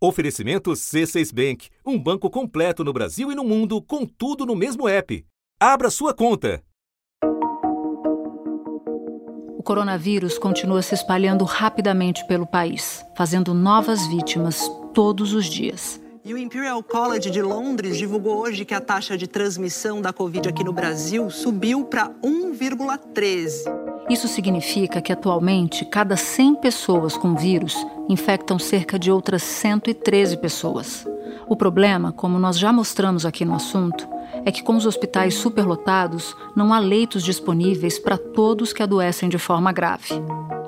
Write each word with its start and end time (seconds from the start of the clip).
Oferecimento 0.00 0.70
C6 0.70 1.34
Bank, 1.34 1.70
um 1.84 1.98
banco 1.98 2.30
completo 2.30 2.84
no 2.84 2.92
Brasil 2.92 3.32
e 3.32 3.34
no 3.34 3.42
mundo, 3.42 3.82
com 3.82 4.06
tudo 4.06 4.46
no 4.46 4.54
mesmo 4.54 4.88
app. 4.88 5.26
Abra 5.58 5.90
sua 5.90 6.14
conta. 6.14 6.62
O 9.56 9.62
coronavírus 9.64 10.38
continua 10.38 10.82
se 10.82 10.94
espalhando 10.94 11.44
rapidamente 11.44 12.24
pelo 12.28 12.46
país, 12.46 13.04
fazendo 13.16 13.52
novas 13.52 14.06
vítimas 14.06 14.70
todos 14.94 15.32
os 15.32 15.46
dias. 15.46 16.00
E 16.28 16.34
o 16.34 16.36
Imperial 16.36 16.82
College 16.82 17.30
de 17.30 17.40
Londres 17.40 17.96
divulgou 17.96 18.36
hoje 18.42 18.62
que 18.62 18.74
a 18.74 18.82
taxa 18.82 19.16
de 19.16 19.26
transmissão 19.26 20.02
da 20.02 20.12
Covid 20.12 20.46
aqui 20.46 20.62
no 20.62 20.74
Brasil 20.74 21.30
subiu 21.30 21.86
para 21.86 22.10
1,13. 22.22 23.64
Isso 24.10 24.28
significa 24.28 25.00
que 25.00 25.10
atualmente 25.10 25.86
cada 25.86 26.18
100 26.18 26.56
pessoas 26.56 27.16
com 27.16 27.34
vírus 27.34 27.74
infectam 28.10 28.58
cerca 28.58 28.98
de 28.98 29.10
outras 29.10 29.42
113 29.42 30.36
pessoas. 30.36 31.06
O 31.48 31.56
problema, 31.56 32.12
como 32.12 32.38
nós 32.38 32.58
já 32.58 32.74
mostramos 32.74 33.24
aqui 33.24 33.46
no 33.46 33.54
assunto, 33.54 34.06
é 34.44 34.52
que 34.52 34.62
com 34.62 34.76
os 34.76 34.84
hospitais 34.84 35.32
superlotados, 35.32 36.36
não 36.54 36.74
há 36.74 36.78
leitos 36.78 37.22
disponíveis 37.22 37.98
para 37.98 38.18
todos 38.18 38.74
que 38.74 38.82
adoecem 38.82 39.30
de 39.30 39.38
forma 39.38 39.72
grave. 39.72 40.10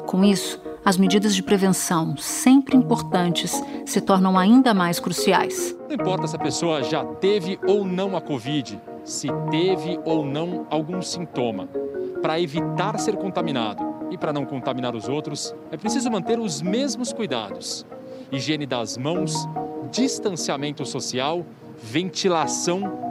Com 0.07 0.25
isso, 0.25 0.59
as 0.85 0.97
medidas 0.97 1.35
de 1.35 1.43
prevenção, 1.43 2.17
sempre 2.17 2.77
importantes, 2.77 3.63
se 3.85 4.01
tornam 4.01 4.39
ainda 4.39 4.73
mais 4.73 4.99
cruciais. 4.99 5.77
Não 5.89 5.95
importa 5.95 6.27
se 6.27 6.37
a 6.37 6.39
pessoa 6.39 6.83
já 6.83 7.05
teve 7.05 7.59
ou 7.67 7.85
não 7.85 8.17
a 8.17 8.21
Covid, 8.21 8.81
se 9.05 9.29
teve 9.51 9.99
ou 10.05 10.25
não 10.25 10.67
algum 10.71 11.03
sintoma 11.03 11.69
para 12.23 12.41
evitar 12.41 12.99
ser 12.99 13.17
contaminado 13.17 13.83
e 14.11 14.19
para 14.19 14.33
não 14.33 14.45
contaminar 14.45 14.95
os 14.95 15.09
outros, 15.09 15.55
é 15.71 15.77
preciso 15.77 16.11
manter 16.11 16.39
os 16.39 16.63
mesmos 16.63 17.13
cuidados: 17.13 17.87
higiene 18.33 18.67
das 18.67 18.97
mãos, 18.97 19.35
distanciamento 19.91 20.85
social, 20.85 21.45
ventilação 21.83 23.11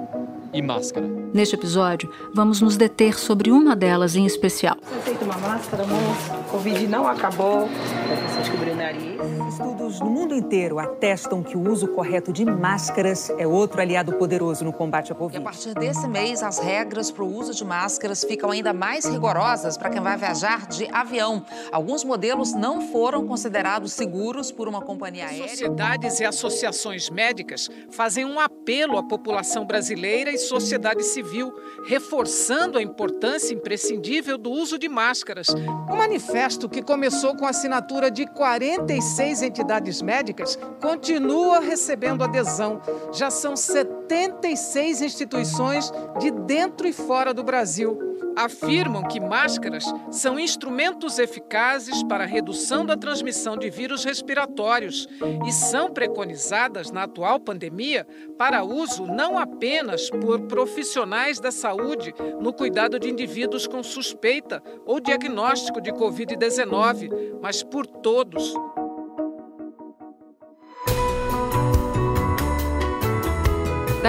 e 0.53 0.61
máscara. 0.61 1.07
Neste 1.33 1.55
episódio, 1.55 2.11
vamos 2.33 2.59
nos 2.61 2.75
deter 2.75 3.17
sobre 3.19 3.51
uma 3.51 3.75
delas 3.75 4.15
em 4.15 4.25
especial. 4.25 4.77
Você 4.81 4.95
aceita 4.95 5.25
uma 5.25 5.37
máscara, 5.37 5.85
moço? 5.85 6.39
Covid 6.49 6.87
não 6.87 7.07
acabou. 7.07 7.67
Você 7.67 8.39
descobriu 8.41 8.73
o 8.73 8.75
nariz. 8.75 9.19
Estudos 9.49 9.99
no 9.99 10.09
mundo 10.09 10.35
inteiro 10.35 10.79
atestam 10.79 11.43
que 11.43 11.55
o 11.55 11.69
uso 11.69 11.87
correto 11.89 12.33
de 12.33 12.43
máscaras 12.43 13.29
é 13.37 13.45
outro 13.45 13.79
aliado 13.79 14.13
poderoso 14.13 14.65
no 14.65 14.73
combate 14.73 15.11
à 15.11 15.15
Covid. 15.15 15.37
E 15.37 15.41
a 15.41 15.43
partir 15.43 15.73
desse 15.75 16.07
mês, 16.07 16.41
as 16.41 16.57
regras 16.57 17.11
para 17.11 17.23
o 17.23 17.37
uso 17.37 17.53
de 17.53 17.63
máscaras 17.63 18.23
ficam 18.23 18.49
ainda 18.49 18.73
mais 18.73 19.05
rigorosas 19.05 19.77
para 19.77 19.91
quem 19.91 20.01
vai 20.01 20.17
viajar 20.17 20.67
de 20.67 20.87
avião. 20.91 21.45
Alguns 21.71 22.03
modelos 22.03 22.53
não 22.53 22.81
foram 22.81 23.27
considerados 23.27 23.93
seguros 23.93 24.51
por 24.51 24.67
uma 24.67 24.81
companhia 24.81 25.27
aérea. 25.27 25.49
Sociedades 25.49 26.19
e 26.19 26.25
associações 26.25 27.09
médicas 27.09 27.69
fazem 27.91 28.25
um 28.25 28.39
apelo 28.39 28.97
à 28.97 29.03
população 29.03 29.65
brasileira 29.65 30.31
e 30.31 30.38
sociedade 30.41 31.03
civil, 31.03 31.53
reforçando 31.85 32.77
a 32.77 32.81
importância 32.81 33.53
imprescindível 33.53 34.37
do 34.37 34.51
uso 34.51 34.77
de 34.77 34.89
máscaras. 34.89 35.47
O 35.89 35.95
manifesto, 35.95 36.67
que 36.67 36.81
começou 36.81 37.35
com 37.35 37.45
a 37.45 37.49
assinatura 37.49 38.09
de 38.09 38.25
46 38.25 39.41
entidades 39.41 40.01
médicas, 40.01 40.57
continua 40.81 41.59
recebendo 41.59 42.23
adesão. 42.23 42.81
Já 43.13 43.29
são 43.29 43.55
76 43.55 45.01
instituições 45.01 45.91
de 46.19 46.31
dentro 46.31 46.87
e 46.87 46.93
fora 46.93 47.33
do 47.33 47.43
Brasil 47.43 48.08
afirmam 48.35 49.03
que 49.03 49.19
máscaras 49.19 49.85
são 50.09 50.39
instrumentos 50.39 51.19
eficazes 51.19 52.03
para 52.03 52.23
a 52.23 52.27
redução 52.27 52.85
da 52.85 52.95
transmissão 52.95 53.57
de 53.57 53.69
vírus 53.69 54.03
respiratórios 54.03 55.07
e 55.45 55.51
são 55.51 55.91
preconizadas 55.91 56.91
na 56.91 57.03
atual 57.03 57.39
pandemia 57.39 58.07
para 58.37 58.63
uso 58.63 59.05
não 59.05 59.37
apenas 59.37 60.09
por 60.09 60.41
profissionais 60.41 61.39
da 61.39 61.51
saúde 61.51 62.13
no 62.39 62.53
cuidado 62.53 62.99
de 62.99 63.09
indivíduos 63.09 63.67
com 63.67 63.83
suspeita 63.83 64.63
ou 64.85 64.99
diagnóstico 64.99 65.81
de 65.81 65.91
Covid-19, 65.91 67.39
mas 67.41 67.63
por 67.63 67.85
todos. 67.85 68.53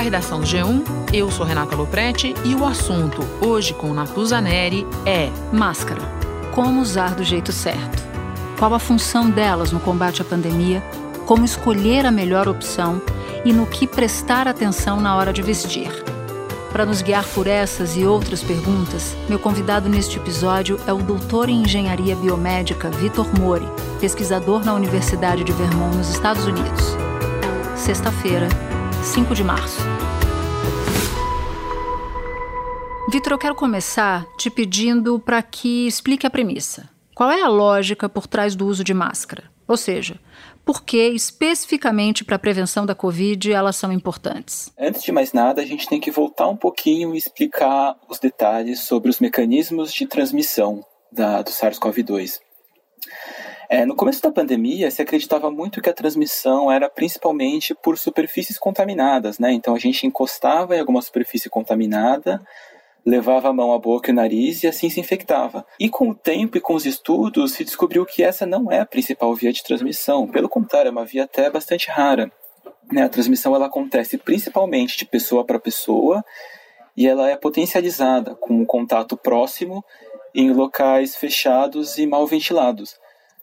Da 0.00 0.05
redação 0.05 0.41
do 0.41 0.47
G1, 0.47 0.83
eu 1.12 1.31
sou 1.31 1.44
Renata 1.44 1.77
Loprete 1.77 2.33
e 2.43 2.55
o 2.55 2.65
assunto, 2.65 3.21
hoje 3.47 3.75
com 3.75 3.93
Natuza 3.93 4.41
Neri, 4.41 4.87
é 5.05 5.28
máscara. 5.53 6.00
Como 6.55 6.81
usar 6.81 7.15
do 7.15 7.22
jeito 7.22 7.53
certo? 7.53 8.03
Qual 8.59 8.72
a 8.72 8.78
função 8.78 9.28
delas 9.28 9.72
no 9.72 9.78
combate 9.78 10.22
à 10.22 10.25
pandemia? 10.25 10.83
Como 11.27 11.44
escolher 11.44 12.06
a 12.06 12.11
melhor 12.11 12.49
opção 12.49 13.03
e 13.44 13.53
no 13.53 13.66
que 13.66 13.87
prestar 13.87 14.49
atenção 14.49 14.99
na 14.99 15.15
hora 15.15 15.34
de 15.34 15.43
vestir? 15.43 15.91
Para 16.72 16.87
nos 16.87 17.03
guiar 17.03 17.27
por 17.34 17.47
essas 17.47 17.94
e 17.94 18.03
outras 18.03 18.43
perguntas, 18.43 19.15
meu 19.28 19.38
convidado 19.38 19.87
neste 19.87 20.17
episódio 20.17 20.81
é 20.87 20.94
o 20.94 21.03
doutor 21.03 21.50
em 21.50 21.61
engenharia 21.61 22.17
biomédica 22.17 22.88
Vitor 22.88 23.28
Mori, 23.38 23.69
pesquisador 24.00 24.65
na 24.65 24.72
Universidade 24.72 25.44
de 25.44 25.53
Vermont, 25.53 25.94
nos 25.94 26.09
Estados 26.09 26.47
Unidos. 26.47 26.97
Sexta-feira, 27.77 28.49
5 29.03 29.34
de 29.34 29.43
março. 29.43 29.81
Vitor, 33.11 33.33
eu 33.33 33.38
quero 33.38 33.55
começar 33.55 34.27
te 34.37 34.50
pedindo 34.50 35.19
para 35.19 35.43
que 35.43 35.87
explique 35.87 36.27
a 36.27 36.31
premissa. 36.31 36.88
Qual 37.15 37.31
é 37.31 37.43
a 37.43 37.49
lógica 37.49 38.09
por 38.09 38.27
trás 38.27 38.55
do 38.55 38.66
uso 38.66 38.84
de 38.84 38.94
máscara? 38.94 39.44
Ou 39.66 39.77
seja, 39.77 40.21
por 40.65 40.84
que 40.84 41.09
especificamente 41.09 42.25
para 42.25 42.37
a 42.37 42.38
prevenção 42.38 42.84
da 42.84 42.94
Covid 42.94 43.53
elas 43.53 43.77
são 43.77 43.91
importantes? 43.91 44.71
Antes 44.78 45.03
de 45.03 45.12
mais 45.12 45.32
nada, 45.32 45.62
a 45.62 45.67
gente 45.67 45.88
tem 45.88 45.99
que 45.99 46.11
voltar 46.11 46.49
um 46.49 46.56
pouquinho 46.56 47.15
e 47.15 47.19
explicar 47.19 47.97
os 48.09 48.19
detalhes 48.19 48.81
sobre 48.81 49.11
os 49.11 49.19
mecanismos 49.19 49.93
de 49.93 50.06
transmissão 50.06 50.84
da, 51.11 51.43
do 51.43 51.50
SARS-CoV-2. 51.50 52.38
É, 53.72 53.86
no 53.86 53.94
começo 53.94 54.20
da 54.20 54.32
pandemia, 54.32 54.91
se 54.91 55.00
acreditava 55.00 55.48
muito 55.48 55.81
que 55.81 55.88
a 55.88 55.92
transmissão 55.92 56.72
era 56.72 56.91
principalmente 56.91 57.72
por 57.72 57.97
superfícies 57.97 58.58
contaminadas, 58.58 59.38
né? 59.38 59.53
Então 59.53 59.76
a 59.76 59.78
gente 59.78 60.04
encostava 60.04 60.75
em 60.75 60.81
alguma 60.81 61.00
superfície 61.00 61.48
contaminada, 61.48 62.42
levava 63.06 63.48
a 63.48 63.53
mão 63.53 63.72
à 63.72 63.78
boca 63.78 64.10
e 64.10 64.12
o 64.12 64.16
nariz 64.16 64.64
e 64.64 64.66
assim 64.66 64.91
se 64.91 64.98
infectava. 64.98 65.64
E 65.78 65.88
com 65.88 66.08
o 66.08 66.14
tempo 66.16 66.58
e 66.58 66.60
com 66.60 66.75
os 66.75 66.84
estudos, 66.84 67.53
se 67.53 67.64
descobriu 67.64 68.04
que 68.04 68.25
essa 68.25 68.44
não 68.44 68.72
é 68.72 68.81
a 68.81 68.84
principal 68.86 69.32
via 69.36 69.53
de 69.53 69.62
transmissão. 69.62 70.26
Pelo 70.26 70.48
contrário, 70.48 70.88
é 70.88 70.91
uma 70.91 71.04
via 71.04 71.22
até 71.22 71.48
bastante 71.48 71.88
rara. 71.88 72.28
Né? 72.91 73.04
A 73.04 73.08
transmissão 73.08 73.54
ela 73.54 73.66
acontece 73.66 74.19
principalmente 74.19 74.98
de 74.98 75.06
pessoa 75.06 75.44
para 75.44 75.60
pessoa 75.60 76.25
e 76.97 77.06
ela 77.06 77.31
é 77.31 77.37
potencializada 77.37 78.34
com 78.34 78.52
um 78.52 78.66
contato 78.66 79.16
próximo 79.16 79.84
em 80.34 80.52
locais 80.52 81.14
fechados 81.14 81.98
e 81.98 82.04
mal 82.06 82.26
ventilados. 82.26 82.98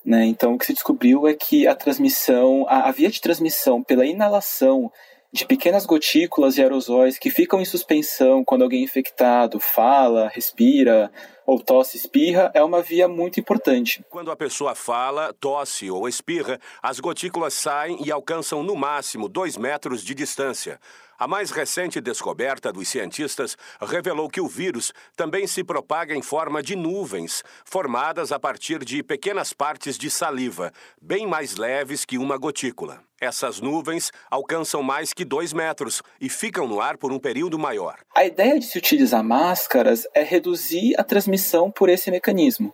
Né? 0.07 0.25
Então, 0.25 0.53
o 0.53 0.57
que 0.57 0.65
se 0.65 0.73
descobriu 0.73 1.27
é 1.27 1.33
que 1.33 1.67
a 1.67 1.75
transmissão, 1.75 2.65
a, 2.69 2.87
a 2.87 2.91
via 2.93 3.09
de 3.09 3.19
transmissão 3.19 3.83
pela 3.83 4.05
inalação 4.05 4.89
de 5.33 5.45
pequenas 5.45 5.85
gotículas 5.85 6.57
e 6.57 6.61
aerosóis 6.61 7.19
que 7.19 7.29
ficam 7.29 7.59
em 7.59 7.65
suspensão 7.65 8.41
quando 8.45 8.61
alguém 8.61 8.81
infectado 8.81 9.59
fala, 9.59 10.29
respira 10.29 11.11
ou 11.45 11.59
tosse, 11.59 11.97
espirra, 11.97 12.49
é 12.53 12.63
uma 12.63 12.81
via 12.81 13.09
muito 13.09 13.37
importante. 13.37 14.01
Quando 14.09 14.31
a 14.31 14.35
pessoa 14.37 14.73
fala, 14.73 15.33
tosse 15.33 15.91
ou 15.91 16.07
espirra, 16.07 16.57
as 16.81 17.01
gotículas 17.01 17.53
saem 17.53 18.01
e 18.05 18.09
alcançam 18.09 18.63
no 18.63 18.77
máximo 18.77 19.27
2 19.27 19.57
metros 19.57 20.01
de 20.01 20.15
distância. 20.15 20.79
A 21.19 21.27
mais 21.27 21.49
recente 21.49 21.99
descoberta 21.99 22.71
dos 22.71 22.89
cientistas 22.89 23.57
revelou 23.81 24.29
que 24.29 24.39
o 24.39 24.47
vírus 24.47 24.93
também 25.15 25.47
se 25.47 25.63
propaga 25.63 26.13
em 26.13 26.21
forma 26.21 26.61
de 26.61 26.75
nuvens, 26.75 27.43
formadas 27.65 28.31
a 28.31 28.39
partir 28.39 28.85
de 28.85 29.01
pequenas 29.01 29.51
partes 29.51 29.97
de 29.97 30.11
saliva, 30.11 30.71
bem 31.01 31.25
mais 31.25 31.55
leves 31.55 32.05
que 32.05 32.19
uma 32.19 32.37
gotícula. 32.37 33.01
Essas 33.19 33.59
nuvens 33.59 34.11
alcançam 34.29 34.83
mais 34.83 35.11
que 35.11 35.25
2 35.25 35.53
metros 35.53 36.03
e 36.21 36.29
ficam 36.29 36.67
no 36.67 36.79
ar 36.79 36.97
por 36.97 37.11
um 37.11 37.17
período 37.17 37.57
maior. 37.57 37.97
A 38.13 38.23
ideia 38.23 38.59
de 38.59 38.65
se 38.65 38.77
utilizar 38.77 39.23
máscaras 39.23 40.07
é 40.13 40.21
reduzir 40.21 40.93
a 40.99 41.03
transmissão 41.03 41.71
por 41.71 41.89
esse 41.89 42.11
mecanismo. 42.11 42.71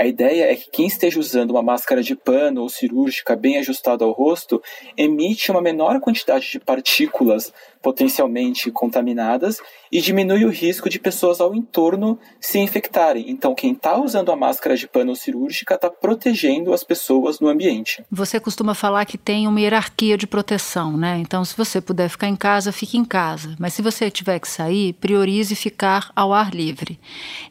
A 0.00 0.06
ideia 0.06 0.50
é 0.50 0.56
que 0.56 0.70
quem 0.70 0.86
esteja 0.86 1.20
usando 1.20 1.50
uma 1.50 1.62
máscara 1.62 2.02
de 2.02 2.16
pano 2.16 2.62
ou 2.62 2.70
cirúrgica 2.70 3.36
bem 3.36 3.58
ajustada 3.58 4.02
ao 4.02 4.12
rosto 4.12 4.62
emite 4.96 5.50
uma 5.50 5.60
menor 5.60 6.00
quantidade 6.00 6.52
de 6.52 6.58
partículas 6.58 7.52
potencialmente 7.82 8.70
contaminadas 8.70 9.58
e 9.90 10.00
diminui 10.00 10.44
o 10.44 10.50
risco 10.50 10.88
de 10.88 10.98
pessoas 10.98 11.40
ao 11.40 11.54
entorno 11.54 12.18
se 12.38 12.58
infectarem. 12.58 13.30
Então, 13.30 13.54
quem 13.54 13.72
está 13.72 14.00
usando 14.00 14.30
a 14.30 14.36
máscara 14.36 14.76
de 14.76 14.86
pano 14.86 15.16
cirúrgica 15.16 15.74
está 15.74 15.90
protegendo 15.90 16.72
as 16.72 16.84
pessoas 16.84 17.40
no 17.40 17.48
ambiente. 17.48 18.04
Você 18.10 18.38
costuma 18.38 18.74
falar 18.74 19.04
que 19.04 19.18
tem 19.18 19.48
uma 19.48 19.60
hierarquia 19.60 20.16
de 20.16 20.26
proteção, 20.26 20.96
né? 20.96 21.18
Então, 21.18 21.44
se 21.44 21.56
você 21.56 21.80
puder 21.80 22.08
ficar 22.08 22.28
em 22.28 22.36
casa, 22.36 22.70
fique 22.72 22.96
em 22.96 23.04
casa. 23.04 23.56
Mas 23.58 23.74
se 23.74 23.82
você 23.82 24.10
tiver 24.10 24.38
que 24.38 24.48
sair, 24.48 24.92
priorize 24.94 25.54
ficar 25.54 26.12
ao 26.14 26.32
ar 26.32 26.54
livre. 26.54 27.00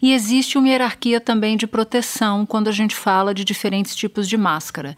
E 0.02 0.14
existe 0.14 0.58
uma 0.58 0.70
hierarquia 0.70 1.20
também 1.20 1.58
de 1.58 1.68
proteção 1.68 2.46
quando 2.46 2.68
a 2.68 2.72
gente 2.72 2.96
fala 2.96 3.34
de 3.34 3.44
diferentes 3.44 3.96
tipos 3.96 4.28
de 4.30 4.38
máscara. 4.38 4.96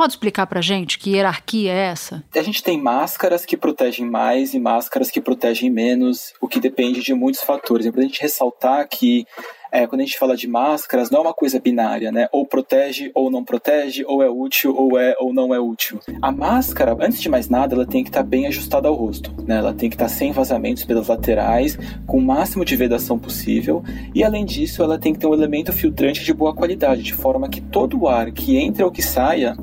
Pode 0.00 0.14
explicar 0.14 0.46
para 0.46 0.62
gente 0.62 0.98
que 0.98 1.10
hierarquia 1.10 1.70
é 1.70 1.88
essa? 1.88 2.24
A 2.34 2.42
gente 2.42 2.62
tem 2.62 2.80
máscaras 2.80 3.44
que 3.44 3.54
protegem 3.54 4.08
mais 4.08 4.54
e 4.54 4.58
máscaras 4.58 5.10
que 5.10 5.20
protegem 5.20 5.68
menos, 5.68 6.32
o 6.40 6.48
que 6.48 6.58
depende 6.58 7.02
de 7.02 7.12
muitos 7.12 7.42
fatores. 7.42 7.84
É 7.84 7.90
importante 7.90 8.22
ressaltar 8.22 8.88
que 8.88 9.26
é, 9.72 9.86
quando 9.86 10.00
a 10.00 10.04
gente 10.04 10.18
fala 10.18 10.36
de 10.36 10.48
máscaras, 10.48 11.10
não 11.10 11.20
é 11.20 11.22
uma 11.22 11.34
coisa 11.34 11.60
binária, 11.60 12.10
né? 12.10 12.28
Ou 12.32 12.46
protege 12.46 13.10
ou 13.14 13.30
não 13.30 13.44
protege, 13.44 14.04
ou 14.04 14.22
é 14.22 14.28
útil 14.28 14.74
ou 14.76 14.98
é 14.98 15.14
ou 15.18 15.32
não 15.32 15.54
é 15.54 15.60
útil. 15.60 16.00
A 16.20 16.32
máscara, 16.32 16.96
antes 17.00 17.20
de 17.20 17.28
mais 17.28 17.48
nada, 17.48 17.74
ela 17.74 17.86
tem 17.86 18.02
que 18.02 18.10
estar 18.10 18.22
tá 18.22 18.26
bem 18.26 18.46
ajustada 18.46 18.88
ao 18.88 18.94
rosto, 18.94 19.32
né? 19.46 19.56
Ela 19.56 19.72
tem 19.72 19.88
que 19.88 19.94
estar 19.94 20.06
tá 20.06 20.10
sem 20.10 20.32
vazamentos 20.32 20.84
pelas 20.84 21.08
laterais, 21.08 21.78
com 22.06 22.18
o 22.18 22.22
máximo 22.22 22.64
de 22.64 22.74
vedação 22.74 23.18
possível, 23.18 23.82
e 24.14 24.24
além 24.24 24.44
disso, 24.44 24.82
ela 24.82 24.98
tem 24.98 25.12
que 25.12 25.20
ter 25.20 25.26
um 25.26 25.34
elemento 25.34 25.72
filtrante 25.72 26.24
de 26.24 26.34
boa 26.34 26.54
qualidade, 26.54 27.02
de 27.02 27.14
forma 27.14 27.48
que 27.48 27.60
todo 27.60 28.00
o 28.00 28.08
ar 28.08 28.30
que 28.32 28.56
entre 28.56 28.82
ou 28.82 28.90
que 28.90 29.02
saia 29.02 29.56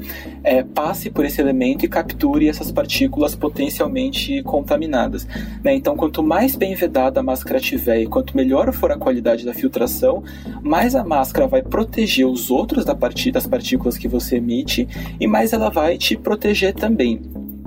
é, 0.43 0.63
passe 0.63 1.09
por 1.09 1.25
esse 1.25 1.41
elemento 1.41 1.83
e 1.83 1.89
capture 1.89 2.47
essas 2.47 2.71
partículas 2.71 3.35
potencialmente 3.35 4.41
contaminadas. 4.43 5.27
Né? 5.63 5.73
Então, 5.73 5.97
quanto 5.97 6.23
mais 6.23 6.55
bem 6.55 6.75
vedada 6.75 7.19
a 7.19 7.23
máscara 7.23 7.59
tiver 7.59 8.01
e 8.01 8.07
quanto 8.07 8.35
melhor 8.35 8.71
for 8.71 8.91
a 8.91 8.97
qualidade 8.97 9.45
da 9.45 9.53
filtração 9.53 9.96
mais 10.61 10.95
a 10.95 11.03
máscara 11.03 11.47
vai 11.47 11.61
proteger 11.61 12.25
os 12.25 12.49
outros 12.51 12.85
da 12.85 12.95
part 12.95 13.31
das 13.31 13.47
partículas 13.47 13.97
que 13.97 14.07
você 14.07 14.37
emite 14.37 14.87
e 15.19 15.27
mais 15.27 15.53
ela 15.53 15.69
vai 15.69 15.97
te 15.97 16.15
proteger 16.15 16.73
também. 16.73 17.21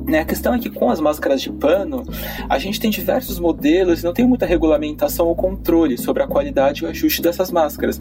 Né? 0.06 0.20
A 0.20 0.24
questão 0.24 0.54
é 0.54 0.58
que 0.58 0.70
com 0.70 0.90
as 0.90 1.00
máscaras 1.00 1.40
de 1.40 1.50
pano, 1.50 2.04
a 2.48 2.58
gente 2.58 2.80
tem 2.80 2.90
diversos 2.90 3.38
modelos 3.38 4.00
e 4.00 4.04
não 4.04 4.12
tem 4.12 4.26
muita 4.26 4.46
regulamentação 4.46 5.26
ou 5.26 5.36
controle 5.36 5.96
sobre 5.96 6.22
a 6.22 6.26
qualidade 6.26 6.82
e 6.82 6.86
o 6.86 6.90
ajuste 6.90 7.22
dessas 7.22 7.50
máscaras. 7.50 8.00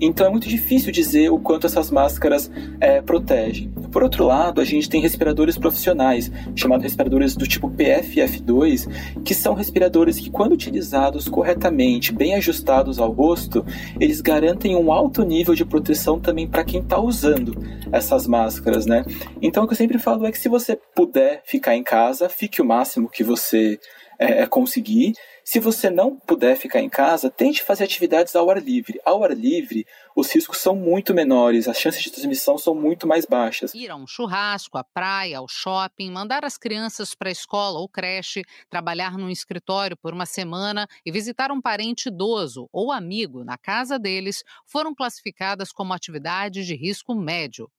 Então 0.00 0.26
é 0.26 0.30
muito 0.30 0.48
difícil 0.48 0.92
dizer 0.92 1.30
o 1.30 1.38
quanto 1.38 1.66
essas 1.66 1.90
máscaras 1.90 2.50
é, 2.80 3.00
protegem. 3.00 3.72
Por 3.90 4.02
outro 4.02 4.26
lado, 4.26 4.60
a 4.60 4.64
gente 4.64 4.88
tem 4.88 5.00
respiradores 5.00 5.56
profissionais, 5.56 6.30
chamados 6.54 6.84
respiradores 6.84 7.36
do 7.36 7.46
tipo 7.46 7.70
PFF2, 7.70 9.22
que 9.24 9.34
são 9.34 9.54
respiradores 9.54 10.18
que, 10.18 10.30
quando 10.30 10.52
utilizados 10.52 11.28
corretamente, 11.28 12.12
bem 12.12 12.34
ajustados 12.34 12.98
ao 12.98 13.10
rosto, 13.10 13.64
eles 14.00 14.20
garantem 14.20 14.76
um 14.76 14.92
alto 14.92 15.24
nível 15.24 15.54
de 15.54 15.64
proteção 15.64 16.18
também 16.18 16.46
para 16.46 16.64
quem 16.64 16.80
está 16.80 17.00
usando 17.00 17.56
essas 17.92 18.26
máscaras, 18.26 18.86
né? 18.86 19.04
Então 19.40 19.64
o 19.64 19.66
que 19.66 19.72
eu 19.72 19.76
sempre 19.76 19.98
falo 19.98 20.26
é 20.26 20.32
que 20.32 20.38
se 20.38 20.48
você 20.48 20.78
puder 20.94 21.42
ficar 21.44 21.76
em 21.76 21.82
casa, 21.82 22.28
fique 22.28 22.60
o 22.60 22.64
máximo 22.64 23.08
que 23.08 23.24
você 23.24 23.78
é, 24.18 24.42
é, 24.42 24.46
conseguir. 24.46 25.14
Se 25.50 25.58
você 25.58 25.88
não 25.88 26.14
puder 26.14 26.58
ficar 26.58 26.82
em 26.82 26.90
casa, 26.90 27.30
tente 27.30 27.62
fazer 27.62 27.84
atividades 27.84 28.36
ao 28.36 28.50
ar 28.50 28.62
livre. 28.62 29.00
Ao 29.02 29.24
ar 29.24 29.34
livre, 29.34 29.86
os 30.14 30.30
riscos 30.30 30.58
são 30.58 30.76
muito 30.76 31.14
menores, 31.14 31.66
as 31.66 31.78
chances 31.78 32.02
de 32.02 32.12
transmissão 32.12 32.58
são 32.58 32.74
muito 32.74 33.06
mais 33.06 33.24
baixas. 33.24 33.72
Ir 33.72 33.90
a 33.90 33.96
um 33.96 34.06
churrasco, 34.06 34.76
à 34.76 34.84
praia, 34.84 35.38
ao 35.38 35.48
shopping, 35.48 36.10
mandar 36.10 36.44
as 36.44 36.58
crianças 36.58 37.14
para 37.14 37.30
a 37.30 37.32
escola 37.32 37.78
ou 37.78 37.88
creche, 37.88 38.42
trabalhar 38.68 39.16
num 39.16 39.30
escritório 39.30 39.96
por 39.96 40.12
uma 40.12 40.26
semana 40.26 40.86
e 41.02 41.10
visitar 41.10 41.50
um 41.50 41.62
parente 41.62 42.10
idoso 42.10 42.68
ou 42.70 42.92
amigo 42.92 43.42
na 43.42 43.56
casa 43.56 43.98
deles 43.98 44.44
foram 44.66 44.94
classificadas 44.94 45.72
como 45.72 45.94
atividades 45.94 46.66
de 46.66 46.76
risco 46.76 47.14
médio. 47.14 47.70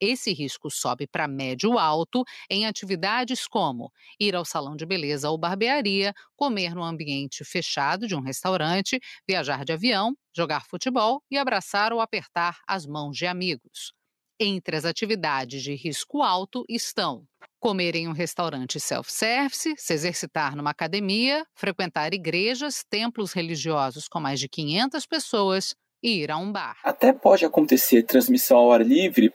Esse 0.00 0.32
risco 0.32 0.70
sobe 0.70 1.06
para 1.06 1.28
médio 1.28 1.78
alto 1.78 2.24
em 2.48 2.66
atividades 2.66 3.46
como 3.46 3.92
ir 4.18 4.34
ao 4.34 4.44
salão 4.44 4.74
de 4.74 4.86
beleza 4.86 5.28
ou 5.28 5.36
barbearia, 5.36 6.14
comer 6.34 6.74
no 6.74 6.82
ambiente 6.82 7.44
fechado 7.44 8.06
de 8.06 8.14
um 8.14 8.22
restaurante, 8.22 8.98
viajar 9.28 9.64
de 9.64 9.72
avião, 9.72 10.14
jogar 10.34 10.64
futebol 10.64 11.22
e 11.30 11.36
abraçar 11.36 11.92
ou 11.92 12.00
apertar 12.00 12.58
as 12.66 12.86
mãos 12.86 13.16
de 13.16 13.26
amigos. 13.26 13.92
Entre 14.40 14.74
as 14.74 14.86
atividades 14.86 15.62
de 15.62 15.74
risco 15.74 16.22
alto 16.22 16.64
estão 16.66 17.26
comer 17.60 17.94
em 17.94 18.08
um 18.08 18.12
restaurante 18.12 18.80
self-service, 18.80 19.74
se 19.76 19.92
exercitar 19.92 20.56
numa 20.56 20.70
academia, 20.70 21.44
frequentar 21.54 22.14
igrejas, 22.14 22.82
templos 22.88 23.34
religiosos 23.34 24.08
com 24.08 24.18
mais 24.18 24.40
de 24.40 24.48
500 24.48 25.04
pessoas 25.04 25.74
e 26.02 26.22
ir 26.22 26.30
a 26.30 26.38
um 26.38 26.50
bar. 26.50 26.78
Até 26.82 27.12
pode 27.12 27.44
acontecer 27.44 28.02
transmissão 28.04 28.56
ao 28.56 28.72
ar 28.72 28.80
livre 28.80 29.30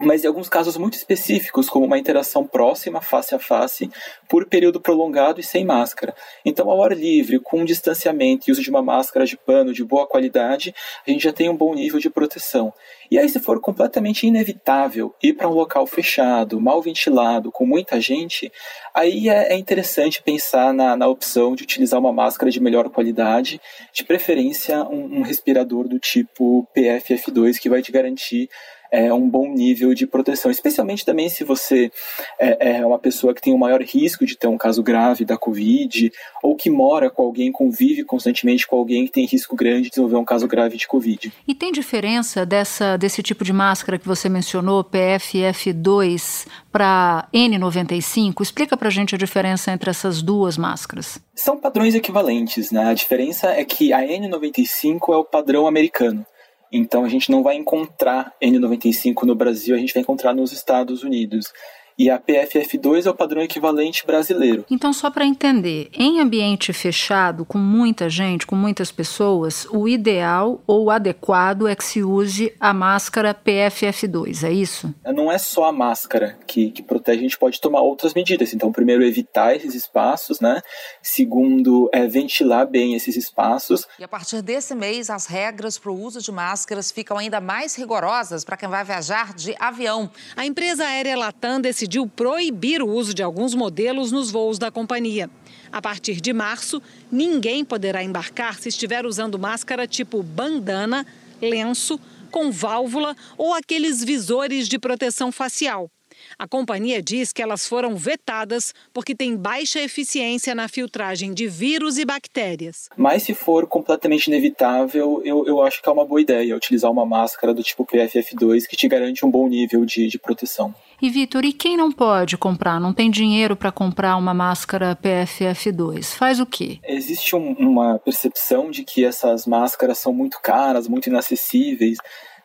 mas 0.00 0.24
em 0.24 0.26
alguns 0.26 0.48
casos 0.48 0.76
muito 0.78 0.94
específicos, 0.94 1.68
como 1.68 1.84
uma 1.84 1.98
interação 1.98 2.46
próxima, 2.46 3.02
face 3.02 3.34
a 3.34 3.38
face, 3.38 3.90
por 4.28 4.46
período 4.46 4.80
prolongado 4.80 5.40
e 5.40 5.42
sem 5.42 5.64
máscara. 5.64 6.14
Então, 6.44 6.70
ao 6.70 6.82
ar 6.82 6.96
livre, 6.96 7.38
com 7.38 7.64
distanciamento 7.64 8.48
e 8.48 8.52
uso 8.52 8.62
de 8.62 8.70
uma 8.70 8.82
máscara 8.82 9.26
de 9.26 9.36
pano 9.36 9.74
de 9.74 9.84
boa 9.84 10.06
qualidade, 10.06 10.74
a 11.06 11.10
gente 11.10 11.24
já 11.24 11.32
tem 11.32 11.50
um 11.50 11.56
bom 11.56 11.74
nível 11.74 12.00
de 12.00 12.08
proteção. 12.08 12.72
E 13.10 13.18
aí, 13.18 13.28
se 13.28 13.40
for 13.40 13.60
completamente 13.60 14.26
inevitável 14.26 15.14
ir 15.22 15.34
para 15.34 15.48
um 15.48 15.52
local 15.52 15.86
fechado, 15.86 16.60
mal 16.60 16.80
ventilado, 16.80 17.52
com 17.52 17.66
muita 17.66 18.00
gente, 18.00 18.50
aí 18.94 19.28
é, 19.28 19.52
é 19.52 19.58
interessante 19.58 20.22
pensar 20.22 20.72
na, 20.72 20.96
na, 20.96 21.08
opção 21.08 21.54
de 21.54 21.64
utilizar 21.64 22.00
uma 22.00 22.12
máscara 22.12 22.50
de 22.50 22.60
melhor 22.60 22.88
qualidade, 22.88 23.60
de 23.92 24.04
preferência 24.04 24.82
um, 24.84 25.18
um 25.18 25.22
respirador 25.22 25.88
do 25.88 25.98
tipo 25.98 26.66
PFF2, 26.74 27.58
que 27.58 27.68
vai 27.68 27.82
te 27.82 27.92
garantir 27.92 28.48
é, 28.90 29.12
um 29.12 29.28
bom 29.28 29.52
nível 29.52 29.94
de 29.94 30.06
proteção, 30.06 30.50
especialmente 30.50 31.04
também 31.04 31.28
se 31.28 31.44
você 31.44 31.90
é, 32.38 32.78
é 32.78 32.86
uma 32.86 32.98
pessoa 32.98 33.34
que 33.34 33.40
tem 33.40 33.54
um 33.54 33.58
maior 33.58 33.80
risco 33.82 34.26
de 34.26 34.36
ter 34.36 34.46
um 34.46 34.58
caso 34.58 34.82
grave 34.82 35.24
da 35.24 35.36
Covid, 35.36 36.12
ou 36.42 36.56
que 36.56 36.70
mora 36.70 37.10
com 37.10 37.22
alguém, 37.22 37.52
convive 37.52 38.04
constantemente 38.04 38.66
com 38.66 38.76
alguém 38.76 39.06
que 39.06 39.12
tem 39.12 39.26
risco 39.26 39.54
grande 39.54 39.84
de 39.84 39.90
desenvolver 39.90 40.16
um 40.16 40.24
caso 40.24 40.46
grave 40.48 40.76
de 40.76 40.86
Covid. 40.86 41.32
E 41.46 41.54
tem 41.54 41.72
diferença 41.72 42.44
dessa, 42.44 42.96
desse 42.96 43.22
tipo 43.22 43.44
de 43.44 43.52
máscara 43.52 43.98
que 43.98 44.06
você 44.06 44.28
mencionou, 44.28 44.84
PFF2, 44.84 46.46
para 46.72 47.28
N95? 47.32 48.40
Explica 48.40 48.76
para 48.76 48.88
a 48.88 48.90
gente 48.90 49.14
a 49.14 49.18
diferença 49.18 49.72
entre 49.72 49.90
essas 49.90 50.22
duas 50.22 50.56
máscaras. 50.56 51.20
São 51.34 51.58
padrões 51.58 51.94
equivalentes, 51.94 52.70
né? 52.70 52.84
A 52.84 52.94
diferença 52.94 53.48
é 53.48 53.64
que 53.64 53.92
a 53.92 54.00
N95 54.00 55.12
é 55.12 55.16
o 55.16 55.24
padrão 55.24 55.66
americano. 55.66 56.26
Então 56.72 57.04
a 57.04 57.08
gente 57.08 57.30
não 57.30 57.42
vai 57.42 57.56
encontrar 57.56 58.32
N95 58.40 59.24
no 59.24 59.34
Brasil, 59.34 59.74
a 59.74 59.78
gente 59.78 59.92
vai 59.92 60.02
encontrar 60.02 60.34
nos 60.34 60.52
Estados 60.52 61.02
Unidos. 61.02 61.52
E 62.00 62.08
a 62.08 62.18
PFF2 62.18 63.04
é 63.04 63.10
o 63.10 63.14
padrão 63.14 63.42
equivalente 63.42 64.06
brasileiro. 64.06 64.64
Então, 64.70 64.90
só 64.90 65.10
para 65.10 65.26
entender, 65.26 65.90
em 65.92 66.18
ambiente 66.18 66.72
fechado, 66.72 67.44
com 67.44 67.58
muita 67.58 68.08
gente, 68.08 68.46
com 68.46 68.56
muitas 68.56 68.90
pessoas, 68.90 69.66
o 69.70 69.86
ideal 69.86 70.62
ou 70.66 70.90
adequado 70.90 71.68
é 71.68 71.76
que 71.76 71.84
se 71.84 72.02
use 72.02 72.54
a 72.58 72.72
máscara 72.72 73.34
PFF2, 73.34 74.48
é 74.48 74.50
isso? 74.50 74.94
Não 75.04 75.30
é 75.30 75.36
só 75.36 75.66
a 75.66 75.72
máscara 75.72 76.38
que, 76.46 76.70
que 76.70 76.82
protege, 76.82 77.18
a 77.18 77.22
gente 77.22 77.38
pode 77.38 77.60
tomar 77.60 77.82
outras 77.82 78.14
medidas. 78.14 78.54
Então, 78.54 78.72
primeiro, 78.72 79.04
evitar 79.04 79.54
esses 79.54 79.74
espaços, 79.74 80.40
né? 80.40 80.62
Segundo, 81.02 81.90
é 81.92 82.06
ventilar 82.06 82.66
bem 82.66 82.94
esses 82.94 83.14
espaços. 83.14 83.86
E 83.98 84.04
a 84.04 84.08
partir 84.08 84.40
desse 84.40 84.74
mês, 84.74 85.10
as 85.10 85.26
regras 85.26 85.78
para 85.78 85.92
o 85.92 86.00
uso 86.00 86.22
de 86.22 86.32
máscaras 86.32 86.90
ficam 86.90 87.18
ainda 87.18 87.42
mais 87.42 87.74
rigorosas 87.74 88.42
para 88.42 88.56
quem 88.56 88.70
vai 88.70 88.82
viajar 88.84 89.34
de 89.34 89.54
avião. 89.60 90.10
A 90.34 90.46
empresa 90.46 90.86
aérea 90.86 91.14
Latam 91.14 91.60
decidiu 91.60 91.89
decidiu 91.90 92.06
proibir 92.06 92.80
o 92.82 92.88
uso 92.88 93.12
de 93.12 93.20
alguns 93.20 93.52
modelos 93.52 94.12
nos 94.12 94.30
voos 94.30 94.60
da 94.60 94.70
companhia. 94.70 95.28
A 95.72 95.82
partir 95.82 96.20
de 96.20 96.32
março, 96.32 96.80
ninguém 97.10 97.64
poderá 97.64 98.00
embarcar 98.00 98.60
se 98.60 98.68
estiver 98.68 99.04
usando 99.04 99.38
máscara 99.38 99.88
tipo 99.88 100.22
bandana, 100.22 101.04
lenço, 101.42 101.98
com 102.30 102.52
válvula 102.52 103.16
ou 103.36 103.52
aqueles 103.54 104.04
visores 104.04 104.68
de 104.68 104.78
proteção 104.78 105.32
facial. 105.32 105.90
A 106.38 106.46
companhia 106.46 107.02
diz 107.02 107.32
que 107.32 107.42
elas 107.42 107.66
foram 107.66 107.96
vetadas 107.96 108.72
porque 108.92 109.14
têm 109.14 109.36
baixa 109.36 109.80
eficiência 109.80 110.54
na 110.54 110.68
filtragem 110.68 111.34
de 111.34 111.48
vírus 111.48 111.98
e 111.98 112.04
bactérias. 112.04 112.88
Mas 112.96 113.24
se 113.24 113.34
for 113.34 113.66
completamente 113.66 114.28
inevitável, 114.28 115.22
eu, 115.24 115.44
eu 115.46 115.62
acho 115.62 115.82
que 115.82 115.88
é 115.88 115.92
uma 115.92 116.04
boa 116.04 116.20
ideia 116.20 116.54
utilizar 116.54 116.90
uma 116.90 117.06
máscara 117.06 117.52
do 117.52 117.62
tipo 117.62 117.84
PFF2 117.84 118.66
que 118.68 118.76
te 118.76 118.86
garante 118.86 119.24
um 119.24 119.30
bom 119.30 119.48
nível 119.48 119.84
de, 119.84 120.06
de 120.06 120.18
proteção. 120.18 120.72
E 121.02 121.08
Vitor, 121.08 121.44
e 121.44 121.52
quem 121.52 121.76
não 121.76 121.90
pode 121.90 122.36
comprar, 122.36 122.78
não 122.78 122.92
tem 122.92 123.10
dinheiro 123.10 123.56
para 123.56 123.72
comprar 123.72 124.16
uma 124.16 124.34
máscara 124.34 124.94
PFF2, 124.96 126.14
faz 126.14 126.40
o 126.40 126.46
quê? 126.46 126.78
Existe 126.86 127.34
um, 127.34 127.52
uma 127.52 127.98
percepção 127.98 128.70
de 128.70 128.84
que 128.84 129.04
essas 129.04 129.46
máscaras 129.46 129.98
são 129.98 130.12
muito 130.12 130.38
caras, 130.42 130.86
muito 130.86 131.08
inacessíveis. 131.08 131.96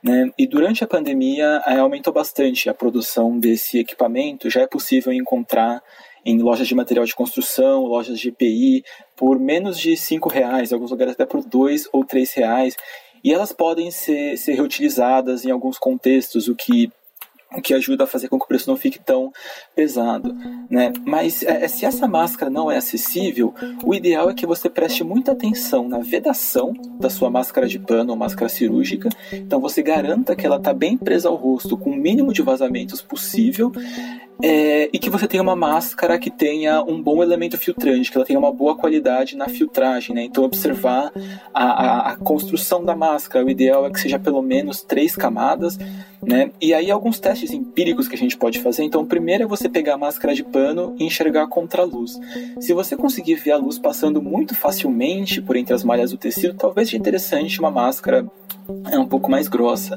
Né? 0.01 0.31
E 0.37 0.47
durante 0.47 0.83
a 0.83 0.87
pandemia 0.87 1.63
é, 1.65 1.79
aumentou 1.79 2.13
bastante 2.13 2.69
a 2.69 2.73
produção 2.73 3.37
desse 3.37 3.79
equipamento. 3.79 4.49
Já 4.49 4.61
é 4.61 4.67
possível 4.67 5.11
encontrar 5.11 5.81
em 6.23 6.39
lojas 6.39 6.67
de 6.67 6.75
material 6.75 7.05
de 7.05 7.13
construção, 7.13 7.83
lojas 7.83 8.19
de 8.19 8.29
EPI, 8.29 8.83
por 9.15 9.39
menos 9.39 9.77
de 9.77 9.97
cinco 9.97 10.29
reais, 10.29 10.71
em 10.71 10.75
alguns 10.75 10.91
lugares 10.91 11.13
até 11.13 11.25
por 11.25 11.43
dois 11.43 11.89
ou 11.91 12.05
três 12.05 12.33
reais. 12.33 12.75
E 13.23 13.33
elas 13.33 13.51
podem 13.51 13.91
ser, 13.91 14.37
ser 14.37 14.53
reutilizadas 14.53 15.43
em 15.43 15.51
alguns 15.51 15.77
contextos, 15.77 16.47
o 16.47 16.55
que 16.55 16.91
o 17.55 17.61
que 17.61 17.73
ajuda 17.73 18.03
a 18.03 18.07
fazer 18.07 18.27
com 18.27 18.37
que 18.37 18.45
o 18.45 18.47
preço 18.47 18.69
não 18.69 18.77
fique 18.77 18.99
tão 18.99 19.31
pesado, 19.75 20.35
né? 20.69 20.91
Mas 21.05 21.43
é, 21.43 21.67
se 21.67 21.85
essa 21.85 22.07
máscara 22.07 22.51
não 22.51 22.71
é 22.71 22.77
acessível, 22.77 23.53
o 23.83 23.93
ideal 23.93 24.29
é 24.29 24.33
que 24.33 24.45
você 24.45 24.69
preste 24.69 25.03
muita 25.03 25.31
atenção 25.31 25.87
na 25.87 25.99
vedação 25.99 26.73
da 26.99 27.09
sua 27.09 27.29
máscara 27.29 27.67
de 27.67 27.79
pano 27.79 28.11
ou 28.11 28.17
máscara 28.17 28.49
cirúrgica. 28.49 29.09
Então 29.31 29.59
você 29.59 29.81
garanta 29.81 30.35
que 30.35 30.45
ela 30.45 30.57
está 30.57 30.73
bem 30.73 30.97
presa 30.97 31.29
ao 31.29 31.35
rosto, 31.35 31.77
com 31.77 31.91
o 31.91 31.95
mínimo 31.95 32.33
de 32.33 32.41
vazamentos 32.41 33.01
possível, 33.01 33.71
é, 34.41 34.89
e 34.91 34.99
que 34.99 35.09
você 35.09 35.27
tenha 35.27 35.41
uma 35.41 35.55
máscara 35.55 36.19
que 36.19 36.29
tenha 36.29 36.83
um 36.83 37.01
bom 37.01 37.23
elemento 37.23 37.57
filtrante, 37.57 38.11
que 38.11 38.17
ela 38.17 38.25
tenha 38.25 38.39
uma 38.39 38.51
boa 38.51 38.75
qualidade 38.75 39.35
na 39.35 39.47
filtragem, 39.47 40.15
né? 40.15 40.23
Então 40.23 40.43
observar 40.43 41.11
a, 41.53 41.63
a, 41.63 42.11
a 42.11 42.17
construção 42.17 42.83
da 42.83 42.95
máscara. 42.95 43.45
O 43.45 43.49
ideal 43.49 43.85
é 43.85 43.89
que 43.89 43.99
seja 43.99 44.19
pelo 44.19 44.41
menos 44.41 44.81
três 44.81 45.15
camadas, 45.15 45.77
né? 46.21 46.51
E 46.61 46.73
aí 46.73 46.91
alguns 46.91 47.19
testes 47.19 47.51
empíricos 47.51 48.07
que 48.07 48.15
a 48.15 48.17
gente 48.17 48.37
pode 48.37 48.59
fazer. 48.59 48.83
Então, 48.83 49.01
o 49.01 49.05
primeiro 49.05 49.43
é 49.43 49.47
você 49.47 49.69
pegar 49.69 49.93
a 49.93 49.97
máscara 49.97 50.33
de 50.33 50.43
pano 50.43 50.95
e 50.99 51.05
enxergar 51.05 51.47
contra 51.47 51.83
a 51.83 51.85
luz. 51.85 52.19
Se 52.59 52.73
você 52.73 52.95
conseguir 52.95 53.35
ver 53.35 53.51
a 53.51 53.57
luz 53.57 53.79
passando 53.79 54.21
muito 54.21 54.55
facilmente 54.55 55.41
por 55.41 55.55
entre 55.55 55.73
as 55.73 55.83
malhas 55.83 56.11
do 56.11 56.17
tecido, 56.17 56.55
talvez 56.55 56.89
seja 56.89 56.97
interessante 56.97 57.59
uma 57.59 57.71
máscara 57.71 58.25
é 58.91 58.97
um 58.97 59.07
pouco 59.07 59.29
mais 59.29 59.47
grossa. 59.47 59.95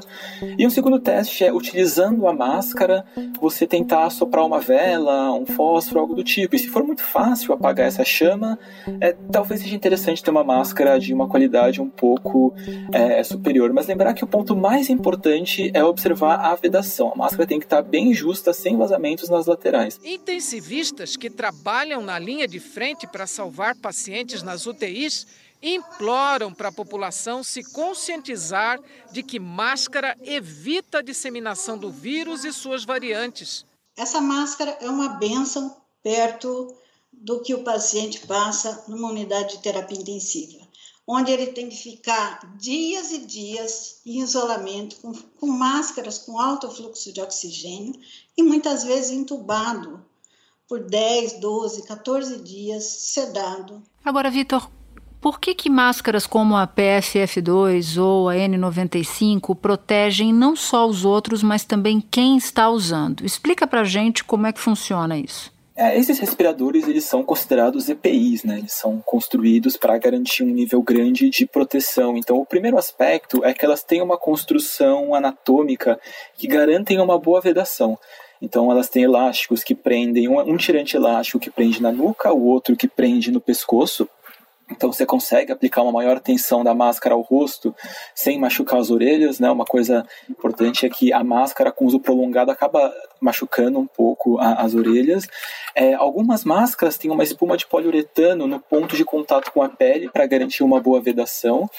E 0.57 0.65
um 0.65 0.69
segundo 0.69 0.99
teste 0.99 1.43
é 1.43 1.53
utilizando 1.53 2.27
a 2.27 2.33
máscara, 2.33 3.05
você 3.39 3.65
tentar 3.65 4.09
soprar 4.09 4.45
uma 4.45 4.59
vela, 4.59 5.31
um 5.33 5.45
fósforo, 5.45 5.99
algo 5.99 6.15
do 6.15 6.23
tipo. 6.23 6.55
E 6.55 6.59
se 6.59 6.67
for 6.67 6.83
muito 6.83 7.03
fácil 7.03 7.53
apagar 7.53 7.87
essa 7.87 8.03
chama, 8.03 8.57
é, 8.99 9.15
talvez 9.31 9.61
seja 9.61 9.75
interessante 9.75 10.23
ter 10.23 10.31
uma 10.31 10.43
máscara 10.43 10.99
de 10.99 11.13
uma 11.13 11.27
qualidade 11.27 11.81
um 11.81 11.89
pouco 11.89 12.53
é, 12.91 13.23
superior. 13.23 13.71
Mas 13.73 13.87
lembrar 13.87 14.13
que 14.13 14.23
o 14.23 14.27
ponto 14.27 14.55
mais 14.55 14.89
importante 14.89 15.71
é 15.73 15.83
observar 15.83 16.35
a 16.35 16.55
vedação. 16.55 17.11
A 17.13 17.17
máscara 17.17 17.47
tem 17.47 17.59
que 17.59 17.65
estar 17.65 17.81
bem 17.81 18.13
justa, 18.13 18.53
sem 18.53 18.77
vazamentos 18.77 19.29
nas 19.29 19.45
laterais. 19.45 19.99
Intensivistas 20.03 21.15
que 21.15 21.29
trabalham 21.29 22.01
na 22.01 22.17
linha 22.19 22.47
de 22.47 22.59
frente 22.59 23.07
para 23.07 23.25
salvar 23.27 23.75
pacientes 23.75 24.43
nas 24.43 24.65
UTIs 24.65 25.27
imploram 25.61 26.53
para 26.53 26.69
a 26.69 26.71
população 26.71 27.43
se 27.43 27.63
conscientizar 27.71 28.79
de 29.11 29.21
que 29.21 29.39
máscara 29.39 30.15
evita 30.21 30.99
a 30.99 31.01
disseminação 31.01 31.77
do 31.77 31.91
vírus 31.91 32.45
e 32.45 32.53
suas 32.53 32.85
variantes. 32.85 33.65
Essa 33.95 34.21
máscara 34.21 34.77
é 34.79 34.89
uma 34.89 35.09
benção 35.09 35.75
perto 36.01 36.73
do 37.11 37.41
que 37.41 37.53
o 37.53 37.63
paciente 37.63 38.25
passa 38.25 38.85
numa 38.87 39.09
unidade 39.09 39.57
de 39.57 39.63
terapia 39.63 39.99
intensiva, 39.99 40.65
onde 41.05 41.31
ele 41.31 41.47
tem 41.47 41.67
que 41.67 41.75
ficar 41.75 42.39
dias 42.57 43.11
e 43.11 43.17
dias 43.17 43.99
em 44.05 44.21
isolamento, 44.21 44.95
com, 44.97 45.13
com 45.13 45.47
máscaras 45.47 46.19
com 46.19 46.39
alto 46.39 46.69
fluxo 46.69 47.11
de 47.11 47.19
oxigênio 47.19 47.99
e 48.37 48.43
muitas 48.43 48.83
vezes 48.83 49.11
entubado 49.11 50.05
por 50.67 50.79
10, 50.79 51.39
12, 51.39 51.87
14 51.87 52.39
dias, 52.43 52.83
sedado. 52.83 53.81
Agora, 54.05 54.29
Vitor, 54.29 54.69
por 55.21 55.39
que, 55.39 55.53
que 55.53 55.69
máscaras 55.69 56.25
como 56.25 56.55
a 56.55 56.67
PFF2 56.67 58.01
ou 58.01 58.29
a 58.29 58.35
N95 58.35 59.55
protegem 59.55 60.33
não 60.33 60.55
só 60.55 60.87
os 60.87 61.03
outros, 61.03 61.43
mas 61.43 61.65
também 61.65 61.99
quem 61.99 62.37
está 62.37 62.69
usando? 62.69 63.25
Explica 63.25 63.67
pra 63.67 63.83
gente 63.83 64.23
como 64.23 64.47
é 64.47 64.53
que 64.53 64.59
funciona 64.59 65.17
isso. 65.17 65.51
É, 65.75 65.97
esses 65.97 66.19
respiradores 66.19 66.89
eles 66.89 67.05
são 67.05 67.23
considerados 67.23 67.87
EPIs, 67.87 68.43
né? 68.43 68.57
Eles 68.57 68.73
são 68.73 69.01
construídos 69.05 69.77
para 69.77 69.97
garantir 69.97 70.43
um 70.43 70.49
nível 70.49 70.81
grande 70.81 71.29
de 71.29 71.45
proteção. 71.45 72.17
Então, 72.17 72.35
o 72.37 72.45
primeiro 72.45 72.77
aspecto 72.77 73.45
é 73.45 73.53
que 73.53 73.63
elas 73.63 73.81
têm 73.81 74.01
uma 74.01 74.17
construção 74.17 75.15
anatômica 75.15 75.97
que 76.37 76.47
garantem 76.47 76.99
uma 76.99 77.17
boa 77.17 77.39
vedação. 77.39 77.97
Então, 78.41 78.69
elas 78.69 78.89
têm 78.89 79.03
elásticos 79.03 79.63
que 79.63 79.73
prendem 79.73 80.27
um, 80.27 80.39
um 80.39 80.57
tirante 80.57 80.97
elástico 80.97 81.39
que 81.39 81.49
prende 81.49 81.81
na 81.81 81.93
nuca, 81.93 82.33
o 82.33 82.43
outro 82.45 82.75
que 82.75 82.87
prende 82.87 83.31
no 83.31 83.39
pescoço 83.39 84.07
então 84.71 84.91
você 84.91 85.05
consegue 85.05 85.51
aplicar 85.51 85.81
uma 85.81 85.91
maior 85.91 86.19
tensão 86.19 86.63
da 86.63 86.75
máscara 86.75 87.15
ao 87.15 87.21
rosto 87.21 87.75
sem 88.13 88.39
machucar 88.39 88.79
as 88.79 88.91
orelhas, 88.91 89.39
né? 89.39 89.49
Uma 89.49 89.65
coisa 89.65 90.05
importante 90.29 90.85
é 90.85 90.89
que 90.89 91.11
a 91.11 91.23
máscara 91.23 91.71
com 91.71 91.85
uso 91.85 91.99
prolongado 91.99 92.51
acaba 92.51 92.93
machucando 93.19 93.79
um 93.79 93.87
pouco 93.87 94.37
a, 94.39 94.53
as 94.61 94.75
orelhas. 94.75 95.27
É, 95.73 95.95
algumas 95.95 96.43
máscaras 96.43 96.97
têm 96.97 97.09
uma 97.09 97.23
espuma 97.23 97.57
de 97.57 97.65
poliuretano 97.65 98.45
no 98.45 98.59
ponto 98.59 98.95
de 98.95 99.03
contato 99.03 99.51
com 99.51 99.63
a 99.63 99.69
pele 99.69 100.09
para 100.09 100.27
garantir 100.27 100.63
uma 100.63 100.79
boa 100.79 101.01
vedação. 101.01 101.69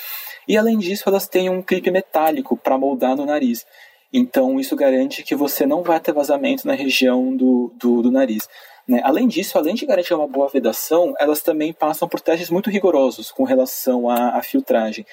E 0.49 0.57
além 0.57 0.77
disso, 0.79 1.05
elas 1.07 1.29
têm 1.29 1.49
um 1.49 1.63
clipe 1.63 1.91
metálico 1.91 2.57
para 2.57 2.77
moldar 2.77 3.15
no 3.15 3.25
nariz. 3.25 3.65
Então 4.13 4.59
isso 4.59 4.75
garante 4.75 5.23
que 5.23 5.37
você 5.37 5.65
não 5.65 5.83
vai 5.83 6.01
ter 6.01 6.13
vazamento 6.13 6.67
na 6.67 6.75
região 6.75 7.37
do, 7.37 7.73
do, 7.77 8.03
do 8.03 8.11
nariz. 8.11 8.49
Né? 8.91 9.01
Além 9.05 9.29
disso, 9.29 9.57
além 9.57 9.77
de 9.77 9.87
garantir 9.87 10.13
uma 10.13 10.27
boa 10.27 10.49
vedação, 10.49 11.15
elas 11.21 11.41
também 11.41 11.73
passam 11.73 12.09
por 12.09 12.21
testes 12.21 12.51
muito 12.51 12.69
rigorosos 12.69 13.31
com 13.31 13.45
relação 13.45 14.11
à, 14.11 14.37
à 14.37 14.43
filtragem. 14.43 15.07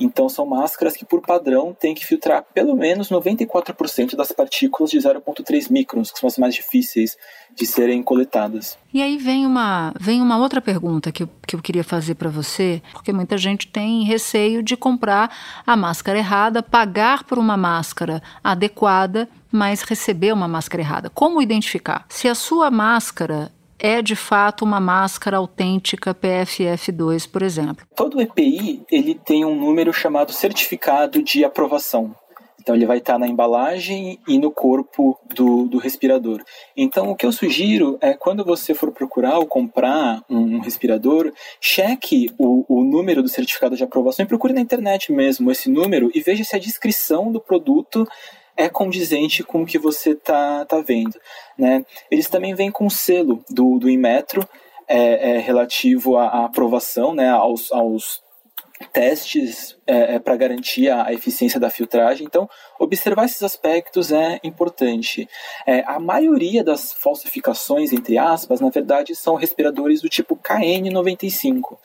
Então, 0.00 0.28
são 0.28 0.46
máscaras 0.46 0.96
que, 0.96 1.04
por 1.04 1.20
padrão, 1.20 1.76
têm 1.78 1.94
que 1.94 2.06
filtrar 2.06 2.44
pelo 2.54 2.74
menos 2.76 3.10
94% 3.10 4.14
das 4.14 4.32
partículas 4.32 4.90
de 4.90 4.98
0,3 4.98 5.70
microns, 5.70 6.10
que 6.10 6.18
são 6.18 6.26
as 6.26 6.38
mais 6.38 6.54
difíceis 6.54 7.16
de 7.54 7.66
serem 7.66 8.02
coletadas. 8.02 8.78
E 8.92 9.02
aí 9.02 9.16
vem 9.16 9.44
uma, 9.44 9.92
vem 9.98 10.20
uma 10.20 10.38
outra 10.38 10.60
pergunta 10.60 11.10
que 11.10 11.24
eu, 11.24 11.28
que 11.46 11.56
eu 11.56 11.60
queria 11.60 11.84
fazer 11.84 12.14
para 12.14 12.30
você, 12.30 12.80
porque 12.92 13.12
muita 13.12 13.36
gente 13.36 13.66
tem 13.66 14.04
receio 14.04 14.62
de 14.62 14.76
comprar 14.76 15.34
a 15.66 15.76
máscara 15.76 16.18
errada, 16.18 16.62
pagar 16.62 17.24
por 17.24 17.38
uma 17.38 17.56
máscara 17.56 18.22
adequada, 18.42 19.28
mas 19.50 19.82
receber 19.82 20.32
uma 20.32 20.48
máscara 20.48 20.82
errada. 20.82 21.10
Como 21.10 21.42
identificar? 21.42 22.06
Se 22.08 22.28
a 22.28 22.34
sua 22.34 22.70
máscara 22.70 23.50
é 23.78 24.02
de 24.02 24.16
fato 24.16 24.64
uma 24.64 24.80
máscara 24.80 25.36
autêntica 25.36 26.14
PFF2, 26.14 27.30
por 27.30 27.42
exemplo. 27.42 27.86
Todo 27.94 28.20
EPI 28.20 28.82
ele 28.90 29.14
tem 29.14 29.44
um 29.44 29.54
número 29.54 29.92
chamado 29.92 30.32
certificado 30.32 31.22
de 31.22 31.44
aprovação. 31.44 32.14
Então 32.68 32.76
ele 32.76 32.84
vai 32.84 32.98
estar 32.98 33.18
na 33.18 33.26
embalagem 33.26 34.18
e 34.28 34.38
no 34.38 34.50
corpo 34.50 35.18
do, 35.34 35.66
do 35.66 35.78
respirador. 35.78 36.44
Então 36.76 37.10
o 37.10 37.16
que 37.16 37.24
eu 37.24 37.32
sugiro 37.32 37.96
é 37.98 38.12
quando 38.12 38.44
você 38.44 38.74
for 38.74 38.92
procurar 38.92 39.38
ou 39.38 39.46
comprar 39.46 40.22
um 40.28 40.58
respirador, 40.58 41.32
cheque 41.58 42.30
o, 42.36 42.66
o 42.68 42.84
número 42.84 43.22
do 43.22 43.28
certificado 43.28 43.74
de 43.74 43.84
aprovação 43.84 44.22
e 44.22 44.28
procure 44.28 44.52
na 44.52 44.60
internet 44.60 45.10
mesmo 45.10 45.50
esse 45.50 45.70
número 45.70 46.10
e 46.14 46.20
veja 46.20 46.44
se 46.44 46.56
a 46.56 46.58
descrição 46.58 47.32
do 47.32 47.40
produto 47.40 48.06
é 48.58 48.68
condizente 48.68 49.44
com 49.44 49.62
o 49.62 49.66
que 49.66 49.78
você 49.78 50.10
está 50.10 50.64
tá 50.64 50.80
vendo. 50.80 51.18
Né? 51.56 51.86
Eles 52.10 52.28
também 52.28 52.56
vêm 52.56 52.72
com 52.72 52.86
o 52.86 52.90
selo 52.90 53.44
do, 53.48 53.78
do 53.78 53.88
Inmetro 53.88 54.46
é, 54.88 55.36
é, 55.36 55.38
relativo 55.38 56.16
à, 56.16 56.26
à, 56.26 56.44
aprovação, 56.46 57.14
né, 57.14 57.28
aos, 57.28 57.70
aos 57.70 58.20
testes 58.92 59.76
é, 59.86 60.16
é 60.16 60.18
para 60.18 60.36
garantir 60.36 60.88
a, 60.88 61.06
a, 61.06 61.12
eficiência 61.12 61.60
da 61.60 61.70
filtragem. 61.70 62.26
Então, 62.26 62.50
observar 62.88 63.26
esses 63.26 63.42
aspectos 63.42 64.10
é 64.10 64.40
importante. 64.42 65.28
É, 65.66 65.84
a 65.86 66.00
maioria 66.00 66.64
das 66.64 66.92
falsificações, 66.92 67.92
entre 67.92 68.16
aspas, 68.16 68.60
na 68.60 68.70
verdade, 68.70 69.14
são 69.14 69.34
respiradores 69.34 70.00
do 70.00 70.08
tipo 70.08 70.36
KN95. 70.36 71.76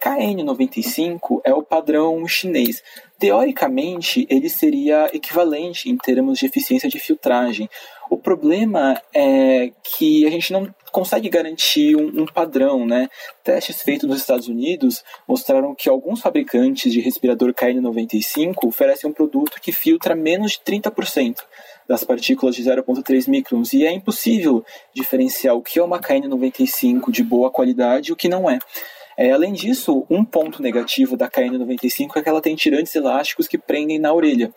KN95 0.00 1.40
é 1.44 1.54
o 1.54 1.62
padrão 1.62 2.26
chinês. 2.28 2.82
Teoricamente, 3.18 4.26
ele 4.30 4.48
seria 4.48 5.10
equivalente 5.14 5.90
em 5.90 5.96
termos 5.96 6.38
de 6.38 6.46
eficiência 6.46 6.88
de 6.88 6.98
filtragem. 6.98 7.68
O 8.08 8.16
problema 8.16 9.00
é 9.14 9.70
que 9.82 10.26
a 10.26 10.30
gente 10.30 10.52
não 10.52 10.74
consegue 10.90 11.28
garantir 11.28 11.96
um, 11.96 12.22
um, 12.22 12.26
padrão, 12.26 12.86
né? 12.86 13.08
Testes 13.44 13.82
feitos 13.82 14.08
nos 14.08 14.18
Estados 14.18 14.48
Unidos 14.48 15.04
mostraram 15.28 15.74
que 15.74 15.88
alguns 15.88 16.20
fabricantes 16.20 16.92
de 16.92 17.00
respirador 17.00 17.54
KN95 17.54 18.66
oferecem 18.66 19.08
um 19.08 19.12
produto 19.12 19.60
que 19.60 19.70
filtra 19.70 20.14
menos 20.14 20.49
de 20.52 20.60
30% 20.64 21.38
das 21.88 22.04
partículas 22.04 22.54
de 22.54 22.62
0,3 22.62 23.28
microns 23.28 23.72
e 23.72 23.84
é 23.84 23.92
impossível 23.92 24.64
diferenciar 24.94 25.56
o 25.56 25.62
que 25.62 25.78
é 25.78 25.82
uma 25.82 26.00
KN95 26.00 27.10
de 27.10 27.24
boa 27.24 27.50
qualidade 27.50 28.10
e 28.10 28.12
o 28.12 28.16
que 28.16 28.28
não 28.28 28.48
é. 28.48 28.58
É, 29.16 29.32
além 29.32 29.52
disso, 29.52 30.06
um 30.08 30.24
ponto 30.24 30.62
negativo 30.62 31.16
da 31.16 31.28
KN95 31.28 32.16
é 32.16 32.22
que 32.22 32.28
ela 32.28 32.40
tem 32.40 32.54
tirantes 32.54 32.94
elásticos 32.94 33.46
que 33.46 33.58
prendem 33.58 33.98
na 33.98 34.12
orelha. 34.12 34.52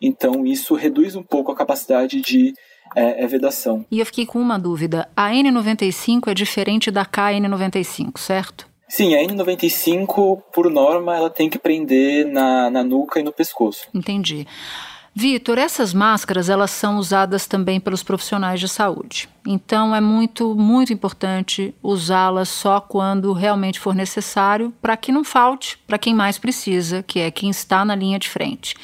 Então, 0.00 0.46
isso 0.46 0.74
reduz 0.74 1.14
um 1.14 1.22
pouco 1.22 1.52
a 1.52 1.56
capacidade 1.56 2.20
de 2.20 2.54
é, 2.96 3.22
é 3.22 3.26
vedação. 3.26 3.84
E 3.90 4.00
eu 4.00 4.06
fiquei 4.06 4.26
com 4.26 4.40
uma 4.40 4.58
dúvida: 4.58 5.08
a 5.16 5.30
N95 5.30 6.28
é 6.28 6.34
diferente 6.34 6.90
da 6.90 7.04
KN95, 7.04 8.18
certo? 8.18 8.66
Sim, 8.88 9.14
a 9.14 9.22
N95, 9.22 10.42
por 10.52 10.70
norma, 10.70 11.14
ela 11.14 11.28
tem 11.28 11.50
que 11.50 11.58
prender 11.58 12.26
na, 12.26 12.70
na 12.70 12.82
nuca 12.82 13.20
e 13.20 13.22
no 13.22 13.32
pescoço. 13.32 13.86
Entendi. 13.94 14.46
Vitor, 15.20 15.58
essas 15.58 15.92
máscaras 15.92 16.48
elas 16.48 16.70
são 16.70 16.96
usadas 16.96 17.44
também 17.44 17.80
pelos 17.80 18.04
profissionais 18.04 18.60
de 18.60 18.68
saúde. 18.68 19.28
Então 19.50 19.96
é 19.96 20.00
muito, 20.00 20.54
muito 20.54 20.92
importante 20.92 21.74
usá-las 21.82 22.50
só 22.50 22.82
quando 22.82 23.32
realmente 23.32 23.80
for 23.80 23.94
necessário, 23.94 24.74
para 24.82 24.94
que 24.94 25.10
não 25.10 25.24
falte 25.24 25.78
para 25.86 25.96
quem 25.96 26.14
mais 26.14 26.36
precisa, 26.36 27.02
que 27.02 27.18
é 27.18 27.30
quem 27.30 27.48
está 27.48 27.82
na 27.82 27.94
linha 27.94 28.18
de 28.18 28.28
frente. 28.28 28.74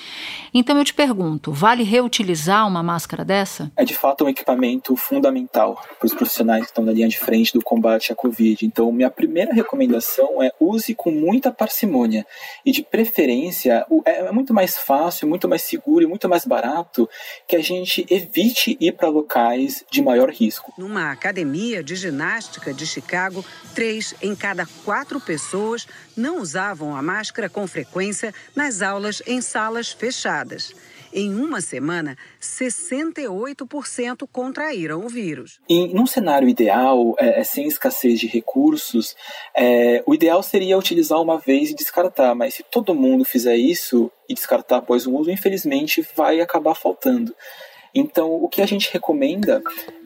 Então 0.55 0.79
eu 0.79 0.85
te 0.85 0.95
pergunto, 0.95 1.53
vale 1.53 1.83
reutilizar 1.83 2.67
uma 2.67 2.83
máscara 2.83 3.25
dessa? 3.25 3.71
É 3.77 3.85
de 3.85 3.93
fato 3.93 4.25
um 4.25 4.29
equipamento 4.29 4.97
fundamental 4.97 5.83
para 5.99 6.07
os 6.07 6.15
profissionais 6.15 6.63
que 6.63 6.71
estão 6.71 6.85
na 6.85 6.93
linha 6.93 7.09
de 7.09 7.19
frente 7.19 7.53
do 7.53 7.61
combate 7.61 8.11
à 8.11 8.17
Covid. 8.17 8.65
Então, 8.65 8.91
minha 8.91 9.11
primeira 9.11 9.53
recomendação 9.53 10.43
é 10.43 10.51
use 10.59 10.95
com 10.95 11.11
muita 11.11 11.51
parcimônia 11.51 12.25
e 12.65 12.73
de 12.73 12.83
preferência 12.83 13.85
é 14.07 14.33
muito 14.33 14.55
mais 14.55 14.79
fácil, 14.79 15.29
muito 15.29 15.47
mais 15.47 15.61
seguro 15.61 16.05
e 16.05 16.07
muito 16.07 16.27
mais 16.27 16.47
barato 16.47 17.07
que 17.47 17.57
a 17.57 17.63
gente 17.63 18.07
evite 18.09 18.79
ir 18.81 18.93
para 18.93 19.09
locais 19.09 19.85
de 19.91 20.01
maior 20.01 20.31
risco. 20.31 20.54
Numa 20.77 21.11
academia 21.11 21.83
de 21.83 21.95
ginástica 21.95 22.73
de 22.73 22.87
Chicago, 22.87 23.45
três 23.75 24.15
em 24.23 24.35
cada 24.35 24.67
quatro 24.85 25.21
pessoas 25.21 25.87
não 26.17 26.41
usavam 26.41 26.97
a 26.97 27.03
máscara 27.03 27.49
com 27.49 27.67
frequência 27.67 28.33
nas 28.55 28.83
aulas 28.83 29.23
em 29.27 29.41
salas 29.41 29.91
fechadas. 29.91 30.75
Em 31.17 31.33
uma 31.33 31.61
semana, 31.61 32.19
68% 32.43 34.29
contraíram 34.33 35.07
o 35.07 35.09
vírus. 35.09 35.61
Em 35.69 35.95
num 35.95 36.09
cenário 36.09 36.49
ideal, 36.49 37.15
é, 37.21 37.39
é, 37.39 37.45
sem 37.45 37.69
escassez 37.69 38.19
de 38.19 38.27
recursos, 38.27 39.15
é, 39.57 40.03
o 40.07 40.13
ideal 40.13 40.43
seria 40.43 40.77
utilizar 40.77 41.23
uma 41.23 41.39
vez 41.39 41.71
e 41.71 41.75
descartar, 41.75 42.35
mas 42.35 42.55
se 42.55 42.65
todo 42.65 42.97
mundo 42.97 43.25
fizer 43.25 43.55
isso 43.55 44.11
e 44.29 44.35
descartar 44.35 44.79
após 44.79 45.07
o 45.07 45.15
uso, 45.15 45.31
infelizmente 45.31 46.05
vai 46.17 46.41
acabar 46.41 46.75
faltando. 46.75 47.33
Então, 47.95 48.33
o 48.33 48.49
que 48.49 48.61
a 48.61 48.67
gente 48.67 48.93
recomenda 48.93 49.63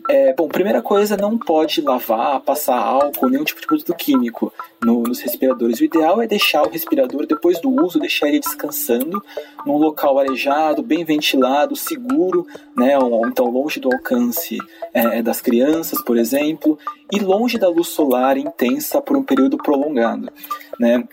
é, 0.08 0.32
bom, 0.32 0.48
primeira 0.48 0.80
coisa, 0.80 1.18
não 1.18 1.36
pode 1.36 1.82
lavar, 1.82 2.40
passar 2.40 2.78
álcool, 2.78 3.28
nenhum 3.28 3.44
tipo 3.44 3.60
de 3.60 3.66
produto 3.66 3.94
químico 3.94 4.50
no, 4.82 5.02
nos 5.02 5.20
respiradores. 5.20 5.80
O 5.80 5.84
ideal 5.84 6.22
é 6.22 6.26
deixar 6.26 6.62
o 6.62 6.70
respirador, 6.70 7.26
depois 7.26 7.60
do 7.60 7.68
uso, 7.68 7.98
deixar 7.98 8.28
ele 8.28 8.40
descansando 8.40 9.22
num 9.66 9.76
local 9.76 10.18
arejado, 10.18 10.82
bem 10.82 11.04
ventilado, 11.04 11.76
seguro, 11.76 12.46
né? 12.74 12.98
Ou, 12.98 13.28
então 13.28 13.50
longe 13.50 13.78
do 13.78 13.92
alcance 13.92 14.56
é, 14.94 15.20
das 15.20 15.42
crianças, 15.42 16.02
por 16.02 16.16
exemplo, 16.16 16.78
e 17.12 17.18
longe 17.18 17.58
da 17.58 17.68
luz 17.68 17.88
solar 17.88 18.38
intensa 18.38 19.02
por 19.02 19.14
um 19.14 19.22
período 19.22 19.58
prolongado, 19.58 20.30
né? 20.80 21.04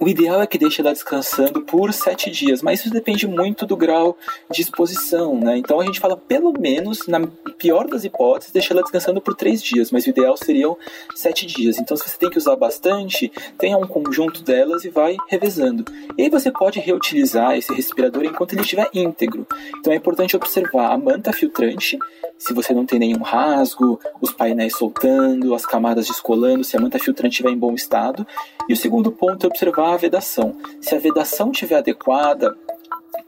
O 0.00 0.08
ideal 0.08 0.40
é 0.40 0.46
que 0.46 0.56
deixe 0.56 0.80
ela 0.80 0.94
descansando 0.94 1.60
por 1.60 1.92
sete 1.92 2.30
dias, 2.30 2.62
mas 2.62 2.80
isso 2.80 2.90
depende 2.90 3.28
muito 3.28 3.66
do 3.66 3.76
grau 3.76 4.16
de 4.50 4.62
exposição, 4.62 5.38
né? 5.38 5.58
Então 5.58 5.78
a 5.78 5.84
gente 5.84 6.00
fala 6.00 6.16
pelo 6.16 6.54
menos, 6.58 7.06
na 7.06 7.20
pior 7.58 7.86
das 7.86 8.02
hipóteses, 8.02 8.50
deixar 8.50 8.72
ela 8.72 8.82
descansando 8.82 9.20
por 9.20 9.34
três 9.34 9.62
dias, 9.62 9.90
mas 9.90 10.06
o 10.06 10.08
ideal 10.08 10.38
seriam 10.38 10.74
sete 11.14 11.44
dias. 11.44 11.78
Então 11.78 11.94
se 11.98 12.08
você 12.08 12.16
tem 12.16 12.30
que 12.30 12.38
usar 12.38 12.56
bastante, 12.56 13.30
tenha 13.58 13.76
um 13.76 13.86
conjunto 13.86 14.42
delas 14.42 14.86
e 14.86 14.88
vai 14.88 15.18
revezando. 15.28 15.84
E 16.16 16.22
aí 16.22 16.30
você 16.30 16.50
pode 16.50 16.80
reutilizar 16.80 17.58
esse 17.58 17.70
respirador 17.74 18.24
enquanto 18.24 18.54
ele 18.54 18.62
estiver 18.62 18.88
íntegro. 18.94 19.46
Então 19.78 19.92
é 19.92 19.96
importante 19.96 20.34
observar 20.34 20.92
a 20.92 20.96
manta 20.96 21.30
filtrante, 21.30 21.98
se 22.38 22.54
você 22.54 22.72
não 22.72 22.86
tem 22.86 22.98
nenhum 22.98 23.20
rasgo, 23.20 24.00
os 24.18 24.32
painéis 24.32 24.74
soltando, 24.74 25.54
as 25.54 25.66
camadas 25.66 26.06
descolando, 26.06 26.64
se 26.64 26.74
a 26.74 26.80
manta 26.80 26.98
filtrante 26.98 27.34
estiver 27.34 27.50
em 27.50 27.58
bom 27.58 27.74
estado. 27.74 28.26
E 28.66 28.72
o 28.72 28.76
segundo 28.76 29.12
ponto 29.12 29.44
é 29.44 29.46
observar 29.46 29.89
a 29.94 29.96
vedação. 29.96 30.56
Se 30.80 30.94
a 30.94 30.98
vedação 30.98 31.50
estiver 31.50 31.76
adequada, 31.76 32.56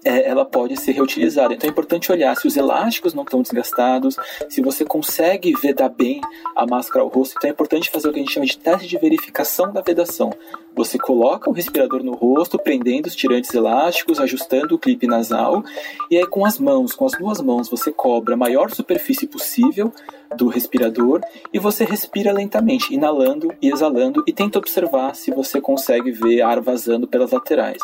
é, 0.05 0.29
ela 0.29 0.45
pode 0.45 0.77
ser 0.79 0.93
reutilizada. 0.93 1.55
Então 1.55 1.69
é 1.69 1.71
importante 1.71 2.11
olhar 2.11 2.37
se 2.37 2.47
os 2.47 2.57
elásticos 2.57 3.15
não 3.15 3.23
estão 3.23 3.43
desgastados, 3.43 4.17
se 4.49 4.61
você 4.61 4.85
consegue 4.85 5.53
vedar 5.55 5.89
bem 5.89 6.21
a 6.57 6.67
máscara 6.67 7.03
ao 7.03 7.09
rosto. 7.09 7.35
Então 7.37 7.49
é 7.49 7.53
importante 7.53 7.91
fazer 7.91 8.09
o 8.09 8.13
que 8.13 8.19
a 8.19 8.23
gente 8.23 8.33
chama 8.33 8.47
de 8.47 8.59
teste 8.59 8.89
de 8.89 8.99
verificação 8.99 9.73
da 9.73 9.81
vedação. 9.81 10.33
Você 10.75 10.99
coloca 10.99 11.51
o 11.51 11.53
respirador 11.53 12.03
no 12.03 12.15
rosto, 12.15 12.59
prendendo 12.59 13.07
os 13.07 13.15
tirantes 13.15 13.53
elásticos, 13.53 14.19
ajustando 14.19 14.75
o 14.75 14.79
clipe 14.79 15.07
nasal, 15.07 15.63
e 16.11 16.17
aí 16.17 16.27
com 16.27 16.47
as 16.47 16.59
mãos, 16.59 16.95
com 16.95 17.05
as 17.05 17.13
duas 17.13 17.41
mãos, 17.41 17.69
você 17.69 17.93
cobra 17.93 18.35
a 18.35 18.39
maior 18.39 18.71
superfície 18.71 19.27
possível 19.27 19.93
do 20.37 20.49
respirador 20.49 21.21
e 21.53 21.59
você 21.59 21.85
respira 21.85 22.33
lentamente, 22.33 22.93
inalando 22.95 23.53
e 23.61 23.71
exalando 23.71 24.23
e 24.27 24.33
tenta 24.33 24.59
observar 24.59 25.15
se 25.15 25.31
você 25.31 25.61
consegue 25.61 26.11
ver 26.11 26.43
ar 26.43 26.61
vazando 26.61 27.07
pelas 27.07 27.31
laterais. 27.31 27.79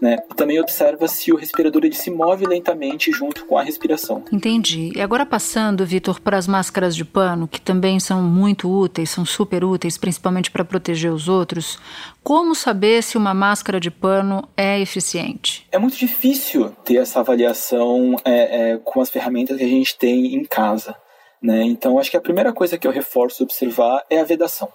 Né? 0.00 0.18
E 0.30 0.34
também 0.34 0.58
observa 0.58 1.06
se 1.06 1.30
o 1.32 1.36
respirador 1.36 1.84
ele 1.84 1.94
se 1.94 2.10
move 2.10 2.46
lentamente 2.46 3.12
junto 3.12 3.44
com 3.44 3.58
a 3.58 3.62
respiração. 3.62 4.24
Entendi. 4.32 4.92
E 4.94 5.00
agora 5.00 5.26
passando, 5.26 5.84
Vitor, 5.84 6.20
para 6.20 6.38
as 6.38 6.46
máscaras 6.46 6.96
de 6.96 7.04
pano, 7.04 7.46
que 7.46 7.60
também 7.60 8.00
são 8.00 8.22
muito 8.22 8.70
úteis, 8.70 9.10
são 9.10 9.24
super 9.24 9.62
úteis, 9.62 9.98
principalmente 9.98 10.50
para 10.50 10.64
proteger 10.64 11.12
os 11.12 11.28
outros. 11.28 11.78
Como 12.22 12.54
saber 12.54 13.02
se 13.02 13.16
uma 13.16 13.34
máscara 13.34 13.78
de 13.78 13.90
pano 13.90 14.48
é 14.56 14.80
eficiente? 14.80 15.66
É 15.70 15.78
muito 15.78 15.96
difícil 15.96 16.70
ter 16.84 16.96
essa 16.96 17.20
avaliação 17.20 18.16
é, 18.24 18.72
é, 18.72 18.78
com 18.78 19.00
as 19.00 19.10
ferramentas 19.10 19.56
que 19.56 19.64
a 19.64 19.68
gente 19.68 19.98
tem 19.98 20.34
em 20.34 20.44
casa. 20.44 20.94
Né? 21.42 21.62
Então, 21.64 21.98
acho 21.98 22.10
que 22.10 22.16
a 22.16 22.20
primeira 22.20 22.52
coisa 22.52 22.76
que 22.76 22.86
eu 22.86 22.92
reforço 22.92 23.42
observar 23.42 24.04
é 24.10 24.20
a 24.20 24.24
vedação. 24.24 24.68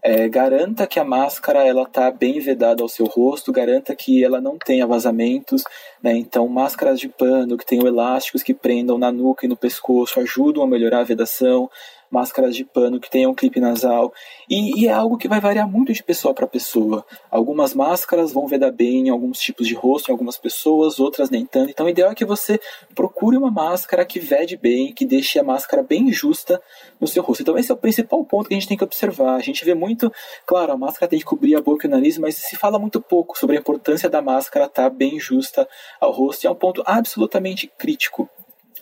É, 0.00 0.28
garanta 0.28 0.86
que 0.86 1.00
a 1.00 1.04
máscara 1.04 1.66
ela 1.66 1.82
está 1.82 2.08
bem 2.10 2.38
vedada 2.38 2.82
ao 2.82 2.88
seu 2.88 3.06
rosto, 3.06 3.50
garanta 3.50 3.94
que 3.96 4.22
ela 4.22 4.40
não 4.40 4.56
tenha 4.56 4.86
vazamentos. 4.86 5.64
Né? 6.02 6.12
Então, 6.16 6.46
máscaras 6.48 7.00
de 7.00 7.08
pano 7.08 7.56
que 7.56 7.66
tenham 7.66 7.86
elásticos 7.86 8.42
que 8.42 8.54
prendam 8.54 8.96
na 8.96 9.10
nuca 9.10 9.44
e 9.44 9.48
no 9.48 9.56
pescoço 9.56 10.20
ajudam 10.20 10.62
a 10.62 10.66
melhorar 10.66 11.00
a 11.00 11.04
vedação 11.04 11.68
máscaras 12.10 12.56
de 12.56 12.64
pano 12.64 13.00
que 13.00 13.10
tenham 13.10 13.34
clipe 13.34 13.60
nasal. 13.60 14.12
E, 14.48 14.82
e 14.82 14.88
é 14.88 14.92
algo 14.92 15.16
que 15.16 15.28
vai 15.28 15.40
variar 15.40 15.68
muito 15.68 15.92
de 15.92 16.02
pessoa 16.02 16.34
para 16.34 16.46
pessoa. 16.46 17.04
Algumas 17.30 17.74
máscaras 17.74 18.32
vão 18.32 18.46
vedar 18.46 18.70
bem 18.70 19.06
em 19.06 19.10
alguns 19.10 19.38
tipos 19.38 19.66
de 19.66 19.74
rosto, 19.74 20.08
em 20.08 20.12
algumas 20.12 20.38
pessoas, 20.38 20.98
outras 20.98 21.30
nem 21.30 21.44
tanto. 21.44 21.70
Então, 21.70 21.86
o 21.86 21.88
ideal 21.88 22.10
é 22.10 22.14
que 22.14 22.24
você 22.24 22.60
procure 22.94 23.36
uma 23.36 23.50
máscara 23.50 24.04
que 24.04 24.18
vede 24.18 24.56
bem, 24.56 24.92
que 24.92 25.04
deixe 25.04 25.38
a 25.38 25.44
máscara 25.44 25.82
bem 25.82 26.12
justa 26.12 26.60
no 27.00 27.06
seu 27.06 27.22
rosto. 27.22 27.42
Então, 27.42 27.58
esse 27.58 27.70
é 27.70 27.74
o 27.74 27.78
principal 27.78 28.24
ponto 28.24 28.48
que 28.48 28.54
a 28.54 28.56
gente 28.56 28.68
tem 28.68 28.76
que 28.76 28.84
observar. 28.84 29.34
A 29.34 29.40
gente 29.40 29.64
vê 29.64 29.74
muito, 29.74 30.12
claro, 30.46 30.72
a 30.72 30.76
máscara 30.76 31.08
tem 31.08 31.18
que 31.18 31.24
cobrir 31.24 31.54
a 31.54 31.60
boca 31.60 31.86
e 31.86 31.88
o 31.88 31.90
nariz, 31.90 32.18
mas 32.18 32.36
se 32.36 32.56
fala 32.56 32.78
muito 32.78 33.00
pouco 33.00 33.38
sobre 33.38 33.56
a 33.56 33.60
importância 33.60 34.08
da 34.08 34.22
máscara 34.22 34.66
estar 34.66 34.84
tá 34.84 34.90
bem 34.90 35.18
justa 35.18 35.68
ao 36.00 36.10
rosto. 36.10 36.44
E 36.44 36.46
é 36.46 36.50
um 36.50 36.54
ponto 36.54 36.82
absolutamente 36.86 37.70
crítico. 37.78 38.28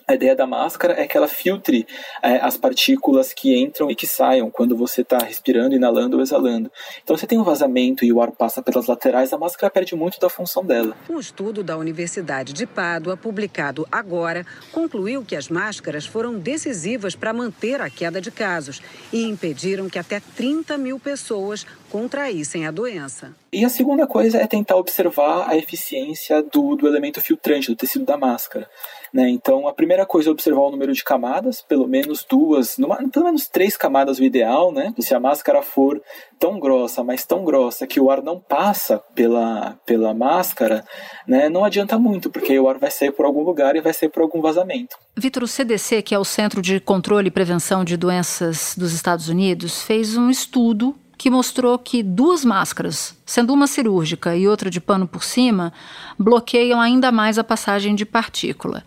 A 0.09 0.15
ideia 0.15 0.33
da 0.33 0.47
máscara 0.47 0.93
é 0.93 1.05
que 1.05 1.17
ela 1.17 1.27
filtre 1.27 1.85
é, 2.23 2.37
as 2.37 2.55
partículas 2.55 3.33
que 3.33 3.61
entram 3.61 3.91
e 3.91 3.95
que 3.95 4.07
saiam 4.07 4.49
quando 4.49 4.73
você 4.73 5.01
está 5.01 5.17
respirando, 5.17 5.75
inalando 5.75 6.15
ou 6.15 6.23
exalando. 6.23 6.71
Então, 7.03 7.17
se 7.17 7.27
tem 7.27 7.37
um 7.37 7.43
vazamento 7.43 8.05
e 8.05 8.13
o 8.13 8.21
ar 8.21 8.31
passa 8.31 8.61
pelas 8.61 8.87
laterais, 8.87 9.33
a 9.33 9.37
máscara 9.37 9.69
perde 9.69 9.97
muito 9.97 10.17
da 10.17 10.29
função 10.29 10.63
dela. 10.63 10.95
Um 11.09 11.19
estudo 11.19 11.61
da 11.61 11.75
Universidade 11.75 12.53
de 12.53 12.65
Pádua, 12.65 13.17
publicado 13.17 13.85
agora, 13.91 14.45
concluiu 14.71 15.25
que 15.25 15.35
as 15.35 15.49
máscaras 15.49 16.05
foram 16.05 16.39
decisivas 16.39 17.13
para 17.13 17.33
manter 17.33 17.81
a 17.81 17.89
queda 17.89 18.21
de 18.21 18.31
casos 18.31 18.81
e 19.11 19.23
impediram 19.23 19.89
que 19.89 19.99
até 19.99 20.21
30 20.21 20.77
mil 20.77 20.97
pessoas 21.01 21.65
contraíssem 21.89 22.65
a 22.65 22.71
doença. 22.71 23.35
E 23.51 23.65
a 23.65 23.69
segunda 23.69 24.05
coisa 24.07 24.37
é 24.37 24.47
tentar 24.47 24.75
observar 24.75 25.49
a 25.49 25.57
eficiência 25.57 26.41
do, 26.43 26.75
do 26.75 26.87
elemento 26.87 27.19
filtrante, 27.21 27.69
do 27.69 27.75
tecido 27.75 28.05
da 28.05 28.17
máscara. 28.17 28.69
Né? 29.13 29.29
Então, 29.29 29.67
a 29.67 29.73
primeira 29.73 29.96
coisa 30.05 30.29
é 30.29 30.31
observar 30.31 30.61
o 30.61 30.71
número 30.71 30.93
de 30.93 31.03
camadas, 31.03 31.61
pelo 31.61 31.87
menos 31.87 32.25
duas, 32.29 32.77
numa, 32.77 32.97
pelo 33.09 33.25
menos 33.25 33.47
três 33.47 33.75
camadas 33.75 34.19
o 34.19 34.23
ideal, 34.23 34.71
né? 34.71 34.93
Se 34.99 35.13
a 35.13 35.19
máscara 35.19 35.61
for 35.61 36.01
tão 36.39 36.59
grossa, 36.59 37.03
mas 37.03 37.25
tão 37.25 37.43
grossa 37.43 37.87
que 37.87 37.99
o 37.99 38.11
ar 38.11 38.21
não 38.21 38.39
passa 38.39 38.99
pela, 39.15 39.77
pela 39.85 40.13
máscara, 40.13 40.83
né? 41.27 41.49
Não 41.49 41.63
adianta 41.63 41.97
muito, 41.97 42.29
porque 42.29 42.57
o 42.59 42.69
ar 42.69 42.77
vai 42.77 42.91
sair 42.91 43.11
por 43.11 43.25
algum 43.25 43.43
lugar 43.43 43.75
e 43.75 43.81
vai 43.81 43.93
sair 43.93 44.09
por 44.09 44.21
algum 44.21 44.41
vazamento. 44.41 44.97
Vitor, 45.15 45.43
o 45.43 45.47
CDC, 45.47 46.01
que 46.01 46.13
é 46.13 46.19
o 46.19 46.25
Centro 46.25 46.61
de 46.61 46.79
Controle 46.79 47.27
e 47.27 47.31
Prevenção 47.31 47.83
de 47.83 47.97
Doenças 47.97 48.75
dos 48.77 48.93
Estados 48.93 49.29
Unidos, 49.29 49.81
fez 49.81 50.15
um 50.15 50.29
estudo 50.29 50.95
que 51.17 51.29
mostrou 51.29 51.79
que 51.79 52.03
duas 52.03 52.45
máscaras, 52.45 53.17
sendo 53.25 53.51
uma 53.51 53.65
cirúrgica 53.65 54.35
e 54.35 54.47
outra 54.47 54.69
de 54.69 54.79
pano 54.79 55.07
por 55.07 55.23
cima, 55.23 55.73
bloqueiam 56.17 56.79
ainda 56.79 57.11
mais 57.11 57.39
a 57.39 57.43
passagem 57.43 57.95
de 57.95 58.05
partícula. 58.05 58.83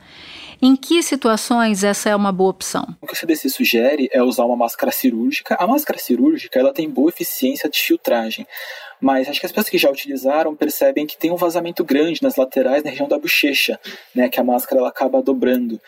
Em 0.62 0.76
que 0.76 1.02
situações 1.02 1.82
essa 1.82 2.10
é 2.10 2.16
uma 2.16 2.30
boa 2.30 2.50
opção? 2.50 2.94
O 3.00 3.06
que 3.06 3.14
o 3.14 3.16
CDC 3.16 3.48
sugere 3.48 4.10
é 4.12 4.22
usar 4.22 4.44
uma 4.44 4.56
máscara 4.56 4.92
cirúrgica. 4.92 5.56
A 5.58 5.66
máscara 5.66 5.98
cirúrgica 5.98 6.58
ela 6.58 6.72
tem 6.72 6.88
boa 6.88 7.08
eficiência 7.08 7.68
de 7.70 7.78
filtragem, 7.78 8.46
mas 9.00 9.26
acho 9.26 9.40
que 9.40 9.46
as 9.46 9.52
pessoas 9.52 9.70
que 9.70 9.78
já 9.78 9.90
utilizaram 9.90 10.54
percebem 10.54 11.06
que 11.06 11.16
tem 11.16 11.30
um 11.30 11.36
vazamento 11.36 11.82
grande 11.82 12.22
nas 12.22 12.36
laterais, 12.36 12.84
na 12.84 12.90
região 12.90 13.08
da 13.08 13.18
bochecha, 13.18 13.80
né, 14.14 14.28
que 14.28 14.38
a 14.38 14.44
máscara 14.44 14.80
ela 14.80 14.90
acaba 14.90 15.22
dobrando. 15.22 15.80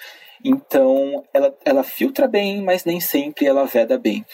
Então, 0.43 1.23
ela, 1.35 1.55
ela 1.67 1.83
filtra 1.85 2.27
bem, 2.27 2.63
mas 2.63 2.87
nem 2.87 2.99
sempre 2.99 3.47
ela 3.47 3.67
veda 3.67 3.99
bem. 3.99 4.25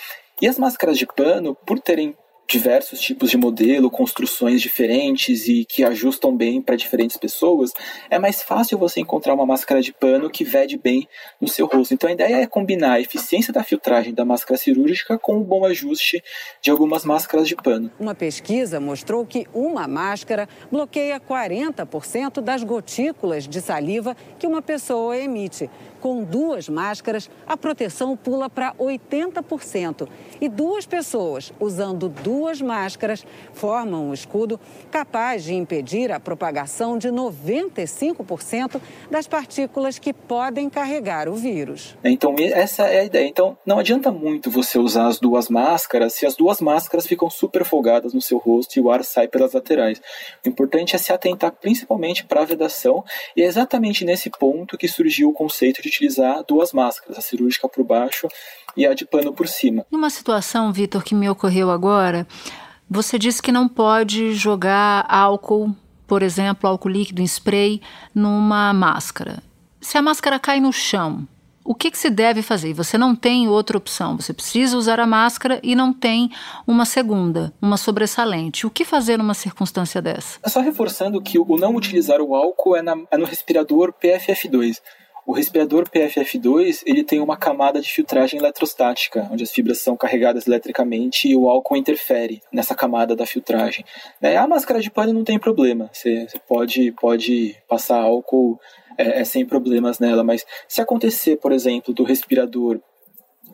E 0.41 0.47
as 0.47 0.57
máscaras 0.57 0.97
de 0.97 1.07
pano, 1.07 1.57
por 1.67 1.81
terem 1.81 2.17
diversos 2.51 2.99
tipos 2.99 3.31
de 3.31 3.37
modelo, 3.37 3.91
construções 3.91 4.63
diferentes 4.63 5.47
e 5.47 5.67
que 5.67 5.85
ajustam 5.85 6.35
bem 6.35 6.63
para 6.63 6.77
diferentes 6.77 7.19
pessoas, 7.19 7.73
é 8.09 8.19
mais 8.19 8.43
fácil 8.43 8.79
você 8.79 9.01
encontrar 9.01 9.35
uma 9.35 9.45
máscara 9.45 9.83
de 9.83 9.93
pano 9.93 10.31
que 10.31 10.45
vede 10.45 10.79
bem 10.79 11.07
no 11.39 11.47
seu 11.47 11.67
rosto. 11.67 11.93
Então 11.93 12.09
a 12.09 12.13
ideia 12.13 12.37
é 12.37 12.47
combinar 12.47 12.93
a 12.93 13.01
eficiência 13.01 13.53
da 13.53 13.63
filtragem 13.63 14.15
da 14.15 14.25
máscara 14.25 14.59
cirúrgica 14.59 15.19
com 15.19 15.37
o 15.37 15.45
bom 15.45 15.67
ajuste 15.67 16.25
de 16.63 16.71
algumas 16.71 17.05
máscaras 17.05 17.47
de 17.47 17.55
pano. 17.55 17.91
Uma 18.01 18.15
pesquisa 18.15 18.81
mostrou 18.81 19.27
que 19.27 19.47
uma 19.53 19.87
máscara 19.87 20.49
bloqueia 20.73 21.21
40% 21.21 22.41
das 22.41 22.65
gotículas 22.65 23.47
de 23.47 23.61
saliva 23.61 24.17
que 24.39 24.47
uma 24.47 24.63
pessoa 24.63 25.19
emite. 25.19 25.69
Com 26.01 26.23
duas 26.23 26.69
máscaras, 26.69 27.29
a 27.47 27.57
proteção 27.57 28.17
pula 28.17 28.49
para 28.49 28.73
80%. 28.75 30.09
E 30.41 30.49
duas 30.49 30.87
pessoas 30.87 31.53
usando 31.59 32.09
duas 32.09 32.38
máscaras 32.61 33.25
formam 33.53 34.09
um 34.09 34.15
escudo 34.15 34.61
capaz 34.91 35.45
de 35.45 35.55
impedir 35.55 36.13
a 36.13 36.21
propagação 36.21 36.99
de 36.99 37.09
95% 37.09 38.81
das 39.11 39.27
partículas 39.27 39.99
que 39.99 40.13
podem 40.13 40.69
carregar 40.69 41.29
o 41.29 41.35
vírus. 41.35 41.97
Então, 42.05 42.35
essa 42.39 42.87
é 42.87 43.01
a 43.01 43.05
ideia. 43.05 43.27
Então, 43.27 43.57
não 43.65 43.79
adianta 43.79 44.11
muito 44.11 44.51
você 44.51 44.79
usar 44.79 45.07
as 45.07 45.19
duas 45.19 45.49
máscaras 45.49 46.15
se 46.15 46.27
as 46.27 46.37
duas 46.37 46.61
máscaras 46.61 47.07
ficam 47.07 47.31
super 47.31 47.65
folgadas 47.65 48.15
no 48.15 48.21
seu 48.21 48.39
rosto 48.39 48.77
e 48.77 48.81
o 48.81 48.91
ar 48.91 49.05
sai 49.05 49.29
pelas 49.29 49.53
laterais. 49.53 50.01
O 50.45 50.49
importante 50.49 50.95
é 50.95 50.99
se 50.99 51.13
atentar 51.13 51.53
principalmente 51.53 52.25
para 52.25 52.43
a 52.43 52.45
vedação, 52.45 53.05
e 53.37 53.43
é 53.43 53.47
exatamente 53.47 54.05
nesse 54.05 54.31
ponto 54.31 54.77
que 54.77 54.87
surgiu 54.87 55.31
o 55.31 55.33
conceito 55.33 55.83
de 55.83 55.89
utilizar 55.89 56.45
duas 56.45 56.73
máscaras, 56.73 57.19
a 57.19 57.21
cirúrgica 57.21 57.69
por 57.69 57.85
baixo 57.85 58.29
e 58.77 58.87
a 58.87 58.95
de 58.95 59.05
pano 59.05 59.33
por 59.33 59.49
cima. 59.49 59.85
Numa 59.91 60.09
situação, 60.09 60.73
Vitor, 60.73 61.03
que 61.03 61.15
me 61.15 61.29
ocorreu 61.29 61.71
agora, 61.71 62.28
você 62.89 63.19
disse 63.19 63.43
que 63.43 63.53
não 63.53 63.69
pode 63.69 64.33
jogar 64.33 65.05
álcool, 65.09 65.75
por 66.07 66.23
exemplo, 66.23 66.69
álcool 66.69 66.89
líquido 66.89 67.21
em 67.21 67.27
spray, 67.27 67.83
numa 68.15 68.73
máscara. 68.73 69.43
Se 69.81 69.99
a 69.99 70.03
máscara 70.03 70.39
cai 70.39 70.59
no 70.59 70.73
chão, 70.73 71.27
o 71.69 71.75
que, 71.75 71.91
que 71.91 71.99
se 71.99 72.09
deve 72.09 72.41
fazer? 72.41 72.73
Você 72.73 72.97
não 72.97 73.15
tem 73.15 73.47
outra 73.47 73.77
opção. 73.77 74.17
Você 74.17 74.33
precisa 74.33 74.75
usar 74.75 74.99
a 74.99 75.07
máscara 75.07 75.61
e 75.63 75.75
não 75.75 75.93
tem 75.93 76.31
uma 76.67 76.87
segunda, 76.87 77.53
uma 77.61 77.77
sobressalente. 77.77 78.67
O 78.67 78.71
que 78.71 78.87
fazer 78.87 79.19
numa 79.19 79.35
circunstância 79.35 80.01
dessa? 80.01 80.39
É 80.43 80.49
só 80.49 80.61
reforçando 80.61 81.21
que 81.21 81.39
o 81.39 81.59
não 81.59 81.77
utilizar 81.77 82.23
o 82.23 82.35
álcool 82.35 82.75
é, 82.75 82.81
na, 82.81 82.97
é 83.11 83.19
no 83.19 83.27
respirador 83.27 83.93
PFF2. 84.03 84.79
O 85.29 85.35
respirador 85.35 85.87
PFF2 85.91 86.85
ele 86.87 87.05
tem 87.05 87.21
uma 87.21 87.37
camada 87.37 87.83
de 87.83 87.91
filtragem 87.91 88.41
eletrostática, 88.41 89.29
onde 89.31 89.45
as 89.45 89.51
fibras 89.51 89.77
são 89.77 89.95
carregadas 89.95 90.47
eletricamente 90.47 91.29
e 91.29 91.37
o 91.37 91.51
álcool 91.51 91.77
interfere 91.77 92.41
nessa 92.51 92.75
camada 92.75 93.15
da 93.15 93.27
filtragem. 93.27 93.85
Né? 94.23 94.39
A 94.39 94.49
máscara 94.49 94.81
de 94.81 94.91
pano 94.91 95.13
não 95.13 95.25
tem 95.25 95.39
problema, 95.39 95.91
você, 95.93 96.27
pode, 96.49 96.93
pode 96.93 97.55
passar 97.69 98.01
álcool 98.01 98.59
é, 98.97 99.21
é, 99.21 99.25
sem 99.25 99.45
problemas 99.45 99.99
nela, 99.99 100.25
mas 100.25 100.47
se 100.67 100.81
acontecer, 100.81 101.37
por 101.37 101.53
exemplo, 101.53 101.93
do 101.93 102.05
respirador 102.05 102.81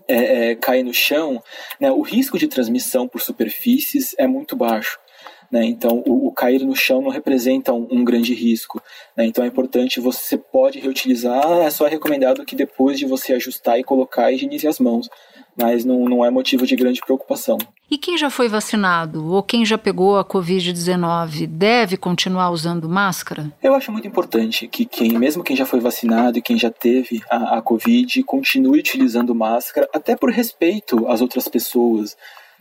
é, 0.06 0.50
é, 0.50 0.54
cair 0.54 0.84
no 0.84 0.94
chão, 0.94 1.42
né, 1.80 1.90
o 1.90 2.02
risco 2.02 2.38
de 2.38 2.46
transmissão 2.46 3.08
por 3.08 3.20
superfícies 3.20 4.14
é 4.16 4.28
muito 4.28 4.54
baixo. 4.54 4.96
Né? 5.54 5.66
Então, 5.66 6.02
o, 6.04 6.26
o, 6.26 6.32
cair 6.32 6.64
no 6.64 6.74
chão 6.74 7.00
não 7.00 7.10
representa 7.10 7.72
um, 7.72 7.86
um 7.88 8.02
grande 8.02 8.34
risco. 8.34 8.82
Né? 9.16 9.26
Então, 9.26 9.44
é 9.44 9.46
importante, 9.46 10.00
você 10.00 10.36
pode 10.36 10.80
reutilizar, 10.80 11.46
é 11.60 11.70
só 11.70 11.86
recomendado 11.86 12.44
que 12.44 12.56
depois 12.56 12.98
de 12.98 13.06
você 13.06 13.34
ajustar 13.34 13.78
e 13.78 13.84
colocar, 13.84 14.32
higienize 14.32 14.66
as 14.66 14.80
mãos. 14.80 15.08
Mas 15.56 15.84
não, 15.84 16.08
não 16.08 16.24
é 16.24 16.30
motivo 16.30 16.66
de 16.66 16.74
grande 16.74 17.00
preocupação. 17.00 17.56
E 17.88 17.96
quem 17.96 18.18
já 18.18 18.28
foi 18.28 18.48
vacinado 18.48 19.32
ou 19.32 19.44
quem 19.44 19.64
já 19.64 19.78
pegou 19.78 20.18
a 20.18 20.24
Covid-19 20.24 21.46
deve 21.46 21.96
continuar 21.96 22.50
usando 22.50 22.88
máscara? 22.88 23.52
Eu 23.62 23.76
acho 23.76 23.92
muito 23.92 24.08
importante 24.08 24.66
que 24.66 24.84
quem, 24.84 25.16
mesmo 25.16 25.44
quem 25.44 25.54
já 25.54 25.64
foi 25.64 25.78
vacinado 25.78 26.36
e 26.36 26.42
quem 26.42 26.58
já 26.58 26.72
teve 26.72 27.22
a, 27.30 27.58
a 27.58 27.62
Covid, 27.62 28.20
continue 28.24 28.80
utilizando 28.80 29.32
máscara, 29.32 29.88
até 29.94 30.16
por 30.16 30.32
respeito 30.32 31.06
às 31.06 31.20
outras 31.20 31.46
pessoas. 31.46 32.16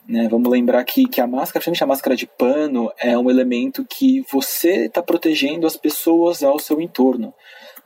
Né? 0.07 0.27
Vamos 0.27 0.51
lembrar 0.51 0.83
que, 0.83 1.07
que 1.07 1.21
a 1.21 1.27
máscara, 1.27 1.63
principalmente 1.63 1.83
a 1.83 1.87
máscara 1.87 2.15
de 2.15 2.27
pano, 2.27 2.91
é 2.97 3.17
um 3.17 3.29
elemento 3.29 3.85
que 3.85 4.21
você 4.31 4.85
está 4.85 5.01
protegendo 5.01 5.65
as 5.65 5.77
pessoas 5.77 6.43
ao 6.43 6.59
seu 6.59 6.81
entorno. 6.81 7.33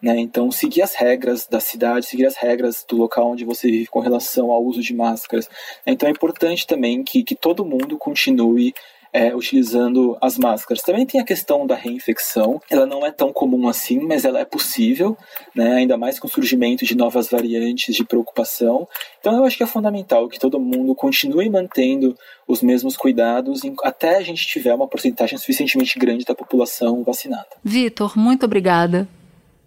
Né? 0.02 0.20
Então, 0.20 0.52
seguir 0.52 0.82
as 0.82 0.94
regras 0.94 1.48
da 1.48 1.60
cidade, 1.60 2.06
seguir 2.06 2.26
as 2.26 2.36
regras 2.36 2.86
do 2.88 2.98
local 2.98 3.32
onde 3.32 3.46
você 3.46 3.70
vive 3.70 3.88
com 3.88 4.00
relação 4.00 4.52
ao 4.52 4.64
uso 4.64 4.82
de 4.82 4.94
máscaras. 4.94 5.50
Então, 5.86 6.08
é 6.08 6.12
importante 6.12 6.68
também 6.68 7.04
que, 7.04 7.24
que 7.24 7.36
todo 7.36 7.66
mundo 7.66 7.98
continue 7.98 8.74
é, 9.18 9.36
utilizando 9.36 10.16
as 10.22 10.38
máscaras. 10.38 10.84
Também 10.84 11.04
tem 11.04 11.20
a 11.20 11.24
questão 11.24 11.66
da 11.66 11.74
reinfecção, 11.74 12.62
ela 12.70 12.86
não 12.86 13.04
é 13.04 13.12
tão 13.12 13.34
comum 13.34 13.68
assim, 13.68 14.00
mas 14.00 14.24
ela 14.24 14.40
é 14.40 14.46
possível, 14.46 15.18
né? 15.56 15.74
ainda 15.74 15.98
mais 15.98 16.20
com 16.20 16.28
o 16.28 16.30
surgimento 16.30 16.86
de 16.86 16.96
novas 16.96 17.28
variantes 17.28 17.96
de 17.96 18.06
preocupação. 18.06 18.88
Então 19.20 19.36
eu 19.36 19.44
acho 19.44 19.58
que 19.58 19.64
é 19.64 19.68
fundamental 19.68 20.30
que 20.30 20.40
todo 20.40 20.60
mundo 20.60 20.94
continue 20.94 21.50
mantendo 21.50 22.16
os 22.48 22.62
mesmos 22.62 22.96
cuidados 22.96 23.62
até 23.84 24.18
a 24.18 24.22
gente 24.22 24.46
tiver 24.46 24.76
uma 24.76 24.88
porcentagem 24.88 25.36
suficientemente 25.40 25.98
grande 25.98 26.24
da 26.24 26.36
população 26.36 27.04
vacinada. 27.04 27.48
Vitor, 27.64 28.16
muito 28.16 28.46
obrigada. 28.46 29.08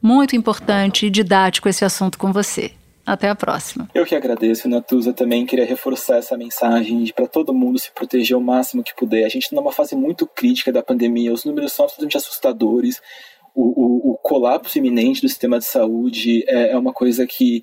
Muito 0.01 0.37
importante 0.37 1.07
e 1.07 1.11
didático 1.11 1.69
esse 1.69 1.85
assunto 1.85 2.17
com 2.17 2.33
você. 2.33 2.71
Até 3.05 3.29
a 3.29 3.35
próxima. 3.35 3.89
Eu 3.95 4.05
que 4.05 4.15
agradeço, 4.15 4.69
Natuza. 4.69 5.13
Também 5.13 5.47
queria 5.47 5.65
reforçar 5.65 6.17
essa 6.17 6.37
mensagem 6.37 7.05
para 7.15 7.27
todo 7.27 7.55
mundo 7.55 7.79
se 7.79 7.91
proteger 7.93 8.37
o 8.37 8.41
máximo 8.41 8.85
que 8.85 8.95
puder. 8.95 9.25
A 9.25 9.29
gente 9.29 9.45
está 9.45 9.57
numa 9.57 9.73
fase 9.73 9.97
muito 9.97 10.27
crítica 10.27 10.73
da 10.73 10.83
pandemia, 10.83 11.33
os 11.33 11.45
números 11.45 11.73
são 11.73 11.85
absolutamente 11.85 12.17
assustadores. 12.17 13.01
O, 13.55 13.63
o, 13.63 14.13
o 14.13 14.19
colapso 14.19 14.79
iminente 14.79 15.23
do 15.23 15.29
sistema 15.29 15.59
de 15.59 15.65
saúde 15.65 16.45
é, 16.47 16.73
é 16.73 16.79
uma 16.79 16.93
coisa 16.93 17.27
que 17.27 17.63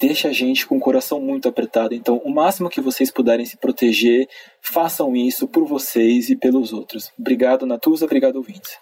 deixa 0.00 0.28
a 0.28 0.32
gente 0.32 0.66
com 0.66 0.76
o 0.76 0.80
coração 0.80 1.20
muito 1.20 1.48
apertado. 1.48 1.94
Então, 1.94 2.18
o 2.24 2.30
máximo 2.30 2.70
que 2.70 2.80
vocês 2.80 3.10
puderem 3.10 3.44
se 3.44 3.56
proteger, 3.56 4.28
façam 4.60 5.14
isso 5.16 5.48
por 5.48 5.66
vocês 5.66 6.30
e 6.30 6.36
pelos 6.36 6.72
outros. 6.72 7.10
Obrigado, 7.18 7.66
Natuza. 7.66 8.06
Obrigado, 8.06 8.36
ouvintes. 8.36 8.78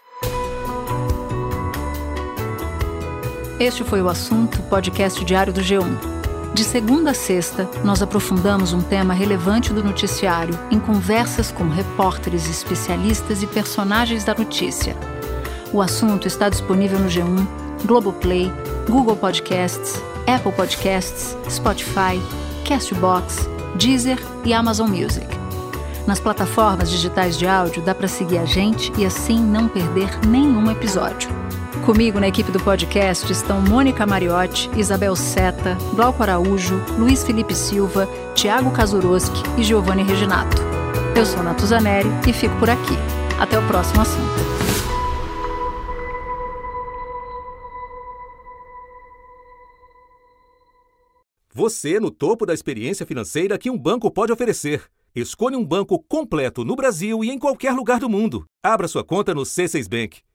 Este 3.59 3.83
foi 3.83 4.03
o 4.03 4.09
assunto 4.09 4.61
podcast 4.65 5.25
diário 5.25 5.51
do 5.51 5.63
G1. 5.63 5.87
De 6.53 6.63
segunda 6.63 7.13
a 7.13 7.15
sexta, 7.15 7.67
nós 7.83 8.03
aprofundamos 8.03 8.75
um 8.75 8.83
tema 8.83 9.15
relevante 9.15 9.73
do 9.73 9.83
noticiário 9.83 10.59
em 10.71 10.79
conversas 10.79 11.51
com 11.51 11.67
repórteres, 11.67 12.51
especialistas 12.51 13.43
e 13.43 13.47
personagens 13.47 14.25
da 14.25 14.35
notícia. 14.35 14.95
O 15.73 15.81
assunto 15.81 16.29
está 16.29 16.51
disponível 16.51 16.99
no 16.99 17.09
G1, 17.09 17.47
Globoplay, 17.87 18.53
Google 18.91 19.17
Podcasts, 19.17 20.03
Apple 20.27 20.53
Podcasts, 20.53 21.35
Spotify, 21.49 22.21
Castbox, 22.69 23.49
Deezer 23.77 24.19
e 24.45 24.53
Amazon 24.53 24.91
Music. 24.91 25.27
Nas 26.07 26.21
plataformas 26.21 26.91
digitais 26.91 27.39
de 27.39 27.47
áudio 27.47 27.83
dá 27.83 27.95
para 27.95 28.07
seguir 28.07 28.37
a 28.37 28.45
gente 28.45 28.93
e 28.99 29.07
assim 29.07 29.41
não 29.41 29.67
perder 29.67 30.11
nenhum 30.27 30.71
episódio. 30.71 31.31
Comigo 31.87 32.19
na 32.19 32.27
equipe 32.27 32.51
do 32.51 32.59
podcast 32.59 33.31
estão 33.31 33.61
Mônica 33.61 34.05
Mariotti, 34.05 34.69
Isabel 34.77 35.15
Seta, 35.15 35.77
Glauco 35.95 36.21
Araújo, 36.21 36.75
Luiz 36.99 37.23
Felipe 37.23 37.55
Silva, 37.55 38.09
Tiago 38.35 38.73
Kazuroski 38.73 39.41
e 39.57 39.63
Giovanni 39.63 40.03
Reginato. 40.03 40.57
Eu 41.15 41.25
sou 41.25 41.45
Natuzaneri 41.45 42.09
e 42.29 42.33
fico 42.33 42.59
por 42.59 42.69
aqui. 42.69 42.95
Até 43.39 43.57
o 43.57 43.65
próximo 43.69 44.01
assunto. 44.01 44.35
Você 51.55 52.01
no 52.01 52.11
topo 52.11 52.45
da 52.45 52.53
experiência 52.53 53.07
financeira 53.07 53.57
que 53.57 53.71
um 53.71 53.79
banco 53.79 54.11
pode 54.11 54.33
oferecer. 54.33 54.83
Escolha 55.15 55.57
um 55.57 55.65
banco 55.65 56.05
completo 56.09 56.65
no 56.65 56.75
Brasil 56.75 57.23
e 57.23 57.31
em 57.31 57.39
qualquer 57.39 57.73
lugar 57.75 58.01
do 58.01 58.11
mundo. 58.11 58.45
Abra 58.61 58.89
sua 58.89 59.05
conta 59.05 59.33
no 59.33 59.43
C6 59.43 59.89
Bank. 59.89 60.26